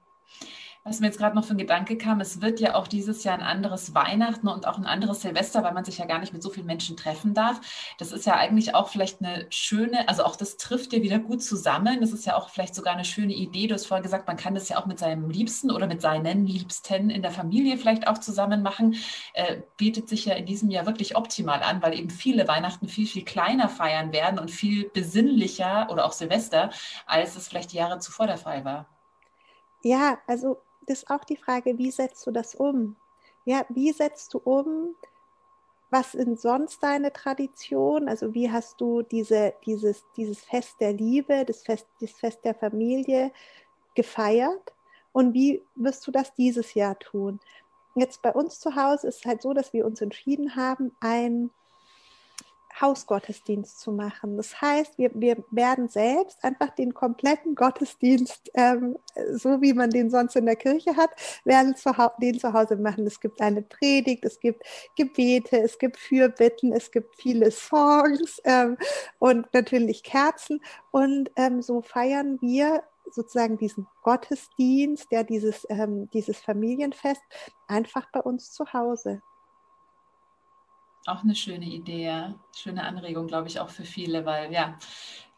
was 0.83 1.00
mir 1.00 1.07
jetzt 1.07 1.19
gerade 1.19 1.35
noch 1.35 1.45
für 1.45 1.53
ein 1.53 1.59
Gedanke 1.59 1.95
kam, 1.95 2.21
es 2.21 2.41
wird 2.41 2.59
ja 2.59 2.73
auch 2.73 2.88
dieses 2.88 3.23
Jahr 3.23 3.35
ein 3.35 3.43
anderes 3.43 3.93
Weihnachten 3.93 4.47
und 4.47 4.67
auch 4.67 4.79
ein 4.79 4.88
anderes 4.88 5.21
Silvester, 5.21 5.63
weil 5.63 5.73
man 5.73 5.85
sich 5.85 6.00
ja 6.00 6.05
gar 6.05 6.17
nicht 6.17 6.33
mit 6.33 6.41
so 6.41 6.50
vielen 6.50 6.65
Menschen 6.65 6.97
treffen 6.97 7.35
darf. 7.35 7.61
Das 8.00 8.11
ist 8.11 8.25
ja 8.25 8.33
eigentlich 8.33 8.73
auch 8.73 8.89
vielleicht 8.89 9.21
eine 9.21 9.45
schöne, 9.51 10.09
also 10.09 10.23
auch 10.23 10.35
das 10.35 10.57
trifft 10.57 10.91
ja 10.93 11.03
wieder 11.03 11.19
gut 11.19 11.43
zusammen. 11.43 12.01
Das 12.01 12.11
ist 12.13 12.25
ja 12.25 12.35
auch 12.35 12.50
vielleicht 12.50 12.73
sogar 12.73 12.93
eine 12.93 13.05
schöne 13.05 13.33
Idee. 13.33 13.67
Du 13.67 13.75
hast 13.75 13.85
vorher 13.85 14.01
gesagt, 14.01 14.27
man 14.27 14.38
kann 14.38 14.55
das 14.55 14.69
ja 14.69 14.81
auch 14.81 14.88
mit 14.88 14.97
seinem 14.97 15.29
Liebsten 15.29 15.69
oder 15.69 15.85
mit 15.85 16.01
seinen 16.01 16.47
Liebsten 16.47 17.11
in 17.11 17.21
der 17.21 17.31
Familie 17.31 17.77
vielleicht 17.77 18.07
auch 18.07 18.17
zusammen 18.17 18.63
machen. 18.63 18.95
Äh, 19.33 19.61
bietet 19.77 20.09
sich 20.09 20.25
ja 20.25 20.33
in 20.33 20.47
diesem 20.47 20.71
Jahr 20.71 20.88
wirklich 20.88 21.15
optimal 21.15 21.61
an, 21.61 21.83
weil 21.83 21.93
eben 21.93 22.09
viele 22.09 22.47
Weihnachten 22.47 22.88
viel, 22.88 23.05
viel 23.05 23.23
kleiner 23.23 23.69
feiern 23.69 24.13
werden 24.13 24.39
und 24.39 24.50
viel 24.50 24.89
besinnlicher 24.89 25.89
oder 25.91 26.05
auch 26.05 26.11
Silvester, 26.13 26.71
als 27.05 27.35
es 27.35 27.47
vielleicht 27.47 27.71
die 27.71 27.77
Jahre 27.77 28.00
zuvor 28.00 28.25
der 28.25 28.38
Fall 28.38 28.65
war. 28.65 28.88
Ja, 29.83 30.19
also 30.27 30.57
ist 30.88 31.09
auch 31.09 31.23
die 31.23 31.38
Frage, 31.38 31.77
wie 31.77 31.91
setzt 31.91 32.25
du 32.25 32.31
das 32.31 32.55
um? 32.55 32.95
Ja, 33.45 33.65
wie 33.69 33.91
setzt 33.91 34.33
du 34.33 34.39
um? 34.39 34.95
Was 35.89 36.13
sind 36.13 36.39
sonst 36.39 36.81
deine 36.81 37.11
Traditionen? 37.11 38.07
Also 38.07 38.33
wie 38.33 38.51
hast 38.51 38.79
du 38.79 39.01
diese, 39.01 39.53
dieses, 39.65 40.05
dieses 40.15 40.41
Fest 40.43 40.75
der 40.79 40.93
Liebe, 40.93 41.43
das 41.45 41.63
Fest, 41.63 41.88
das 42.00 42.11
Fest 42.11 42.45
der 42.45 42.55
Familie 42.55 43.31
gefeiert? 43.95 44.73
Und 45.11 45.33
wie 45.33 45.61
wirst 45.75 46.07
du 46.07 46.11
das 46.11 46.33
dieses 46.33 46.73
Jahr 46.73 46.97
tun? 46.97 47.39
Jetzt 47.95 48.21
bei 48.21 48.31
uns 48.31 48.59
zu 48.59 48.75
Hause 48.75 49.07
ist 49.07 49.19
es 49.19 49.25
halt 49.25 49.41
so, 49.41 49.53
dass 49.53 49.73
wir 49.73 49.85
uns 49.85 50.00
entschieden 50.00 50.55
haben, 50.55 50.95
ein 51.01 51.51
Hausgottesdienst 52.79 53.79
zu 53.79 53.91
machen. 53.91 54.37
Das 54.37 54.61
heißt, 54.61 54.97
wir, 54.97 55.11
wir 55.13 55.43
werden 55.51 55.87
selbst 55.87 56.43
einfach 56.43 56.69
den 56.71 56.93
kompletten 56.93 57.55
Gottesdienst, 57.55 58.51
ähm, 58.53 58.97
so 59.33 59.61
wie 59.61 59.73
man 59.73 59.89
den 59.89 60.09
sonst 60.09 60.35
in 60.35 60.45
der 60.45 60.55
Kirche 60.55 60.95
hat, 60.95 61.09
werden 61.43 61.75
zu 61.75 61.91
den 62.21 62.39
zu 62.39 62.53
Hause 62.53 62.77
machen. 62.77 63.05
Es 63.05 63.19
gibt 63.19 63.41
eine 63.41 63.61
Predigt, 63.61 64.25
es 64.25 64.39
gibt 64.39 64.63
Gebete, 64.95 65.59
es 65.59 65.77
gibt 65.77 65.97
Fürbitten, 65.97 66.71
es 66.73 66.91
gibt 66.91 67.15
viele 67.15 67.51
Songs 67.51 68.41
ähm, 68.43 68.77
und 69.19 69.53
natürlich 69.53 70.03
Kerzen. 70.03 70.61
Und 70.91 71.31
ähm, 71.35 71.61
so 71.61 71.81
feiern 71.81 72.39
wir 72.41 72.83
sozusagen 73.09 73.57
diesen 73.57 73.87
Gottesdienst, 74.03 75.07
ja, 75.11 75.23
dieses, 75.23 75.65
ähm, 75.69 76.09
dieses 76.11 76.39
Familienfest 76.39 77.21
einfach 77.67 78.07
bei 78.11 78.21
uns 78.21 78.51
zu 78.51 78.71
Hause. 78.73 79.21
Auch 81.05 81.24
eine 81.24 81.36
schöne 81.36 81.65
Idee, 81.65 82.34
schöne 82.55 82.84
Anregung, 82.84 83.27
glaube 83.27 83.48
ich, 83.48 83.60
auch 83.60 83.70
für 83.70 83.86
viele, 83.86 84.25
weil 84.25 84.53
ja, 84.53 84.77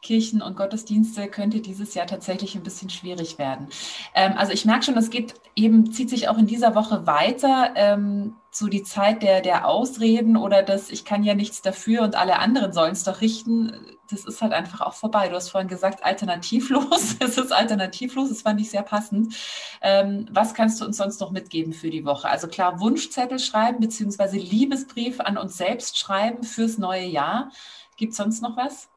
Kirchen 0.01 0.41
und 0.41 0.57
Gottesdienste 0.57 1.27
könnte 1.29 1.61
dieses 1.61 1.93
Jahr 1.95 2.05
tatsächlich 2.05 2.55
ein 2.55 2.63
bisschen 2.63 2.89
schwierig 2.89 3.39
werden. 3.39 3.67
Ähm, 4.13 4.33
also 4.35 4.51
ich 4.51 4.65
merke 4.65 4.83
schon, 4.83 4.97
es 4.97 5.09
geht 5.09 5.35
eben, 5.55 5.91
zieht 5.91 6.09
sich 6.09 6.27
auch 6.27 6.37
in 6.37 6.45
dieser 6.45 6.75
Woche 6.75 7.07
weiter, 7.07 7.71
ähm, 7.75 8.35
so 8.55 8.67
die 8.67 8.83
Zeit 8.83 9.23
der, 9.23 9.41
der 9.41 9.67
Ausreden 9.67 10.37
oder 10.37 10.63
das, 10.63 10.89
ich 10.89 11.05
kann 11.05 11.23
ja 11.23 11.33
nichts 11.33 11.61
dafür 11.61 12.03
und 12.03 12.15
alle 12.15 12.39
anderen 12.39 12.73
sollen 12.73 12.93
es 12.93 13.03
doch 13.03 13.21
richten 13.21 13.97
das 14.13 14.25
ist 14.25 14.41
halt 14.41 14.53
einfach 14.53 14.81
auch 14.81 14.93
vorbei. 14.93 15.27
Du 15.27 15.35
hast 15.35 15.49
vorhin 15.49 15.67
gesagt, 15.67 16.03
alternativlos. 16.03 17.15
es 17.19 17.37
ist 17.37 17.51
alternativlos, 17.51 18.29
das 18.29 18.41
fand 18.41 18.59
ich 18.61 18.69
sehr 18.69 18.83
passend. 18.83 19.35
Ähm, 19.81 20.27
was 20.31 20.53
kannst 20.53 20.79
du 20.79 20.85
uns 20.85 20.97
sonst 20.97 21.19
noch 21.19 21.31
mitgeben 21.31 21.73
für 21.73 21.89
die 21.89 22.05
Woche? 22.05 22.29
Also 22.29 22.47
klar, 22.47 22.79
Wunschzettel 22.79 23.39
schreiben, 23.39 23.79
beziehungsweise 23.79 24.37
Liebesbrief 24.37 25.19
an 25.19 25.37
uns 25.37 25.57
selbst 25.57 25.97
schreiben 25.97 26.43
fürs 26.43 26.77
neue 26.77 27.05
Jahr. 27.05 27.51
Gibt 27.97 28.11
es 28.11 28.17
sonst 28.17 28.41
noch 28.41 28.57
was? 28.57 28.89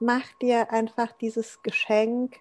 Mach 0.00 0.26
dir 0.40 0.70
einfach 0.72 1.12
dieses 1.12 1.62
Geschenk 1.62 2.36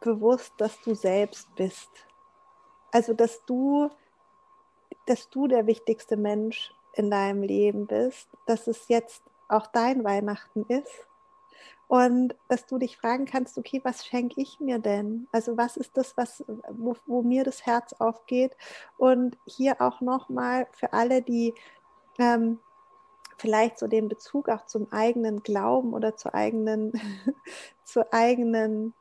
bewusst, 0.00 0.52
dass 0.58 0.80
du 0.82 0.94
selbst 0.94 1.54
bist. 1.54 2.07
Also, 2.92 3.12
dass 3.12 3.44
du, 3.44 3.90
dass 5.06 5.28
du 5.30 5.46
der 5.46 5.66
wichtigste 5.66 6.16
Mensch 6.16 6.72
in 6.94 7.10
deinem 7.10 7.42
Leben 7.42 7.86
bist, 7.86 8.28
dass 8.46 8.66
es 8.66 8.88
jetzt 8.88 9.22
auch 9.48 9.66
dein 9.66 10.04
Weihnachten 10.04 10.64
ist. 10.68 11.06
Und 11.86 12.36
dass 12.48 12.66
du 12.66 12.76
dich 12.76 12.98
fragen 12.98 13.24
kannst, 13.24 13.56
okay, 13.56 13.80
was 13.82 14.04
schenke 14.04 14.42
ich 14.42 14.60
mir 14.60 14.78
denn? 14.78 15.26
Also 15.32 15.56
was 15.56 15.78
ist 15.78 15.96
das, 15.96 16.18
was, 16.18 16.44
wo, 16.68 16.94
wo 17.06 17.22
mir 17.22 17.44
das 17.44 17.64
Herz 17.64 17.94
aufgeht? 17.94 18.54
Und 18.98 19.38
hier 19.46 19.80
auch 19.80 20.02
nochmal 20.02 20.66
für 20.72 20.92
alle, 20.92 21.22
die 21.22 21.54
ähm, 22.18 22.58
vielleicht 23.38 23.78
so 23.78 23.86
den 23.86 24.08
Bezug 24.08 24.50
auch 24.50 24.66
zum 24.66 24.92
eigenen 24.92 25.42
Glauben 25.42 25.94
oder 25.94 26.14
zur 26.14 26.34
eigenen, 26.34 26.92
zur 27.84 28.12
eigenen 28.12 28.92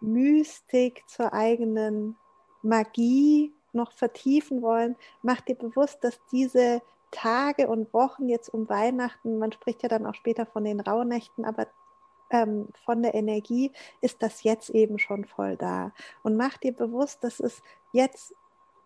Mystik, 0.00 1.04
zur 1.08 1.34
eigenen 1.34 2.16
Magie 2.62 3.52
noch 3.72 3.92
vertiefen 3.92 4.62
wollen, 4.62 4.96
mach 5.22 5.40
dir 5.40 5.54
bewusst, 5.54 6.02
dass 6.02 6.20
diese 6.32 6.82
Tage 7.10 7.68
und 7.68 7.92
Wochen 7.92 8.28
jetzt 8.28 8.48
um 8.48 8.68
Weihnachten, 8.68 9.38
man 9.38 9.52
spricht 9.52 9.82
ja 9.82 9.88
dann 9.88 10.06
auch 10.06 10.14
später 10.14 10.46
von 10.46 10.64
den 10.64 10.80
Rauhnächten, 10.80 11.44
aber 11.44 11.66
ähm, 12.30 12.68
von 12.84 13.02
der 13.02 13.14
Energie 13.14 13.72
ist 14.00 14.22
das 14.22 14.42
jetzt 14.42 14.70
eben 14.70 14.98
schon 14.98 15.24
voll 15.24 15.56
da. 15.56 15.92
Und 16.22 16.36
mach 16.36 16.56
dir 16.56 16.72
bewusst, 16.72 17.24
dass 17.24 17.40
es 17.40 17.62
jetzt 17.92 18.34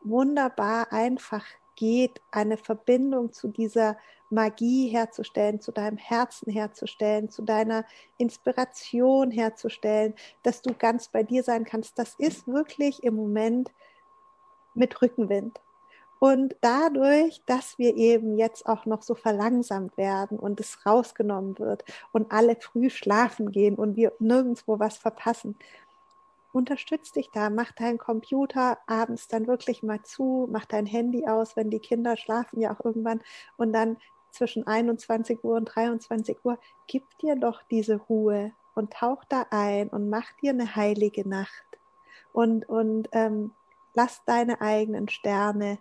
wunderbar 0.03 0.93
einfach 0.93 1.45
geht, 1.77 2.21
eine 2.31 2.57
Verbindung 2.57 3.33
zu 3.33 3.49
dieser 3.49 3.97
Magie 4.31 4.89
herzustellen, 4.89 5.61
zu 5.61 5.73
deinem 5.73 5.97
Herzen 5.97 6.51
herzustellen, 6.51 7.31
zu 7.31 7.43
deiner 7.43 7.85
Inspiration 8.19 9.31
herzustellen, 9.31 10.15
dass 10.43 10.63
du 10.63 10.75
ganz 10.75 11.09
bei 11.09 11.23
dir 11.23 11.43
sein 11.43 11.65
kannst. 11.65 11.99
Das 11.99 12.15
ist 12.19 12.47
wirklich 12.47 13.03
im 13.05 13.15
Moment 13.15 13.71
mit 14.75 15.01
Rückenwind. 15.01 15.61
Und 16.21 16.57
dadurch, 16.63 17.43
dass 17.45 17.79
wir 17.79 17.97
eben 17.97 18.39
jetzt 18.39 18.67
auch 18.67 18.87
noch 18.87 19.03
so 19.03 19.15
verlangsamt 19.15 19.97
werden 19.99 20.39
und 20.39 20.59
es 20.59 20.87
rausgenommen 20.87 21.59
wird 21.59 21.85
und 22.13 22.33
alle 22.33 22.57
früh 22.57 22.89
schlafen 22.89 23.51
gehen 23.51 23.75
und 23.75 23.97
wir 23.97 24.13
nirgendwo 24.21 24.79
was 24.79 24.97
verpassen, 24.97 25.57
unterstütz 26.55 27.13
dich 27.13 27.31
da, 27.31 27.51
mach 27.51 27.73
deinen 27.73 27.99
Computer 27.99 28.79
abends 28.87 29.29
dann 29.29 29.47
wirklich 29.47 29.83
mal 29.83 30.03
zu, 30.03 30.49
mach 30.51 30.65
dein 30.65 30.87
Handy 30.87 31.27
aus, 31.27 31.57
wenn 31.57 31.71
die 31.71 31.81
Kinder 31.81 32.17
schlafen 32.17 32.61
ja 32.61 32.75
auch 32.75 32.85
irgendwann. 32.85 33.21
Und 33.57 33.73
dann 33.73 33.97
zwischen 34.31 34.67
21 34.67 35.43
Uhr 35.43 35.57
und 35.57 35.67
23 35.67 36.45
Uhr, 36.45 36.59
gib 36.87 37.05
dir 37.19 37.37
doch 37.37 37.63
diese 37.63 37.97
Ruhe 37.97 38.53
und 38.75 38.93
tauch 38.93 39.25
da 39.25 39.47
ein 39.51 39.89
und 39.89 40.09
mach 40.11 40.33
dir 40.43 40.51
eine 40.51 40.77
heilige 40.77 41.29
Nacht. 41.29 41.65
Und, 42.33 42.69
und 42.69 43.09
ähm, 43.13 43.53
lass 43.95 44.25
deine 44.25 44.61
eigenen 44.61 45.09
Sterne 45.09 45.79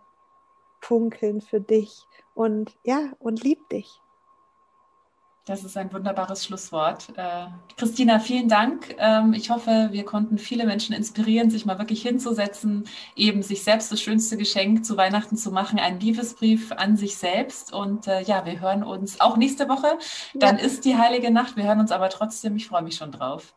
funkeln 0.82 1.42
für 1.42 1.62
dich. 1.62 2.06
Und 2.36 2.78
ja, 2.84 3.14
und 3.20 3.44
lieb 3.44 3.70
dich. 3.70 4.02
Das 5.46 5.66
ist 5.66 5.76
ein 5.76 5.92
wunderbares 5.92 6.46
Schlusswort. 6.46 7.10
Äh, 7.18 7.48
Christina, 7.76 8.20
vielen 8.20 8.48
Dank. 8.48 8.96
Ähm, 8.98 9.34
ich 9.34 9.50
hoffe, 9.50 9.90
wir 9.92 10.06
konnten 10.06 10.38
viele 10.38 10.66
Menschen 10.66 10.96
inspirieren, 10.96 11.50
sich 11.50 11.66
mal 11.66 11.78
wirklich 11.80 12.02
hinzusetzen, 12.02 12.86
eben 13.18 13.44
sich 13.44 13.62
selbst 13.62 13.92
das 13.92 14.02
schönste 14.02 14.38
Geschenk 14.38 14.86
zu 14.86 14.96
Weihnachten 14.96 15.36
zu 15.36 15.52
machen, 15.52 15.80
einen 15.80 16.00
Liebesbrief 16.00 16.72
an 16.72 16.96
sich 16.96 17.18
selbst. 17.18 17.74
Und 17.74 18.08
äh, 18.08 18.22
ja, 18.22 18.46
wir 18.46 18.62
hören 18.62 18.84
uns 18.84 19.20
auch 19.20 19.36
nächste 19.36 19.68
Woche. 19.68 19.98
Dann 20.34 20.60
ja. 20.60 20.64
ist 20.64 20.86
die 20.86 20.96
heilige 20.96 21.30
Nacht. 21.30 21.58
Wir 21.58 21.66
hören 21.66 21.82
uns 21.82 21.92
aber 21.92 22.08
trotzdem. 22.10 22.56
Ich 22.56 22.68
freue 22.68 22.84
mich 22.84 22.96
schon 22.96 23.12
drauf. 23.12 23.54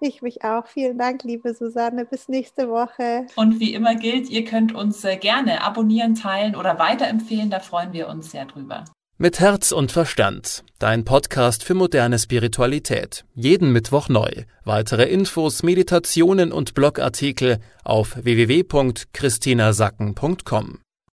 Ich 0.00 0.20
mich 0.20 0.44
auch. 0.44 0.66
Vielen 0.66 0.98
Dank, 0.98 1.24
liebe 1.24 1.54
Susanne. 1.54 2.04
Bis 2.04 2.28
nächste 2.28 2.68
Woche. 2.68 3.26
Und 3.36 3.60
wie 3.60 3.72
immer 3.72 3.94
gilt, 3.94 4.28
ihr 4.28 4.44
könnt 4.44 4.74
uns 4.74 5.04
äh, 5.04 5.16
gerne 5.16 5.62
abonnieren, 5.62 6.14
teilen 6.14 6.54
oder 6.54 6.78
weiterempfehlen. 6.78 7.48
Da 7.48 7.60
freuen 7.60 7.94
wir 7.94 8.08
uns 8.10 8.30
sehr 8.30 8.44
drüber. 8.44 8.84
Mit 9.22 9.38
Herz 9.38 9.70
und 9.70 9.92
Verstand. 9.92 10.64
Dein 10.78 11.04
Podcast 11.04 11.62
für 11.62 11.74
moderne 11.74 12.18
Spiritualität. 12.18 13.26
Jeden 13.34 13.70
Mittwoch 13.70 14.08
neu. 14.08 14.30
Weitere 14.64 15.10
Infos, 15.10 15.62
Meditationen 15.62 16.52
und 16.52 16.72
Blogartikel 16.72 17.58
auf 17.84 18.16
www.christinasacken.com. 18.16 20.78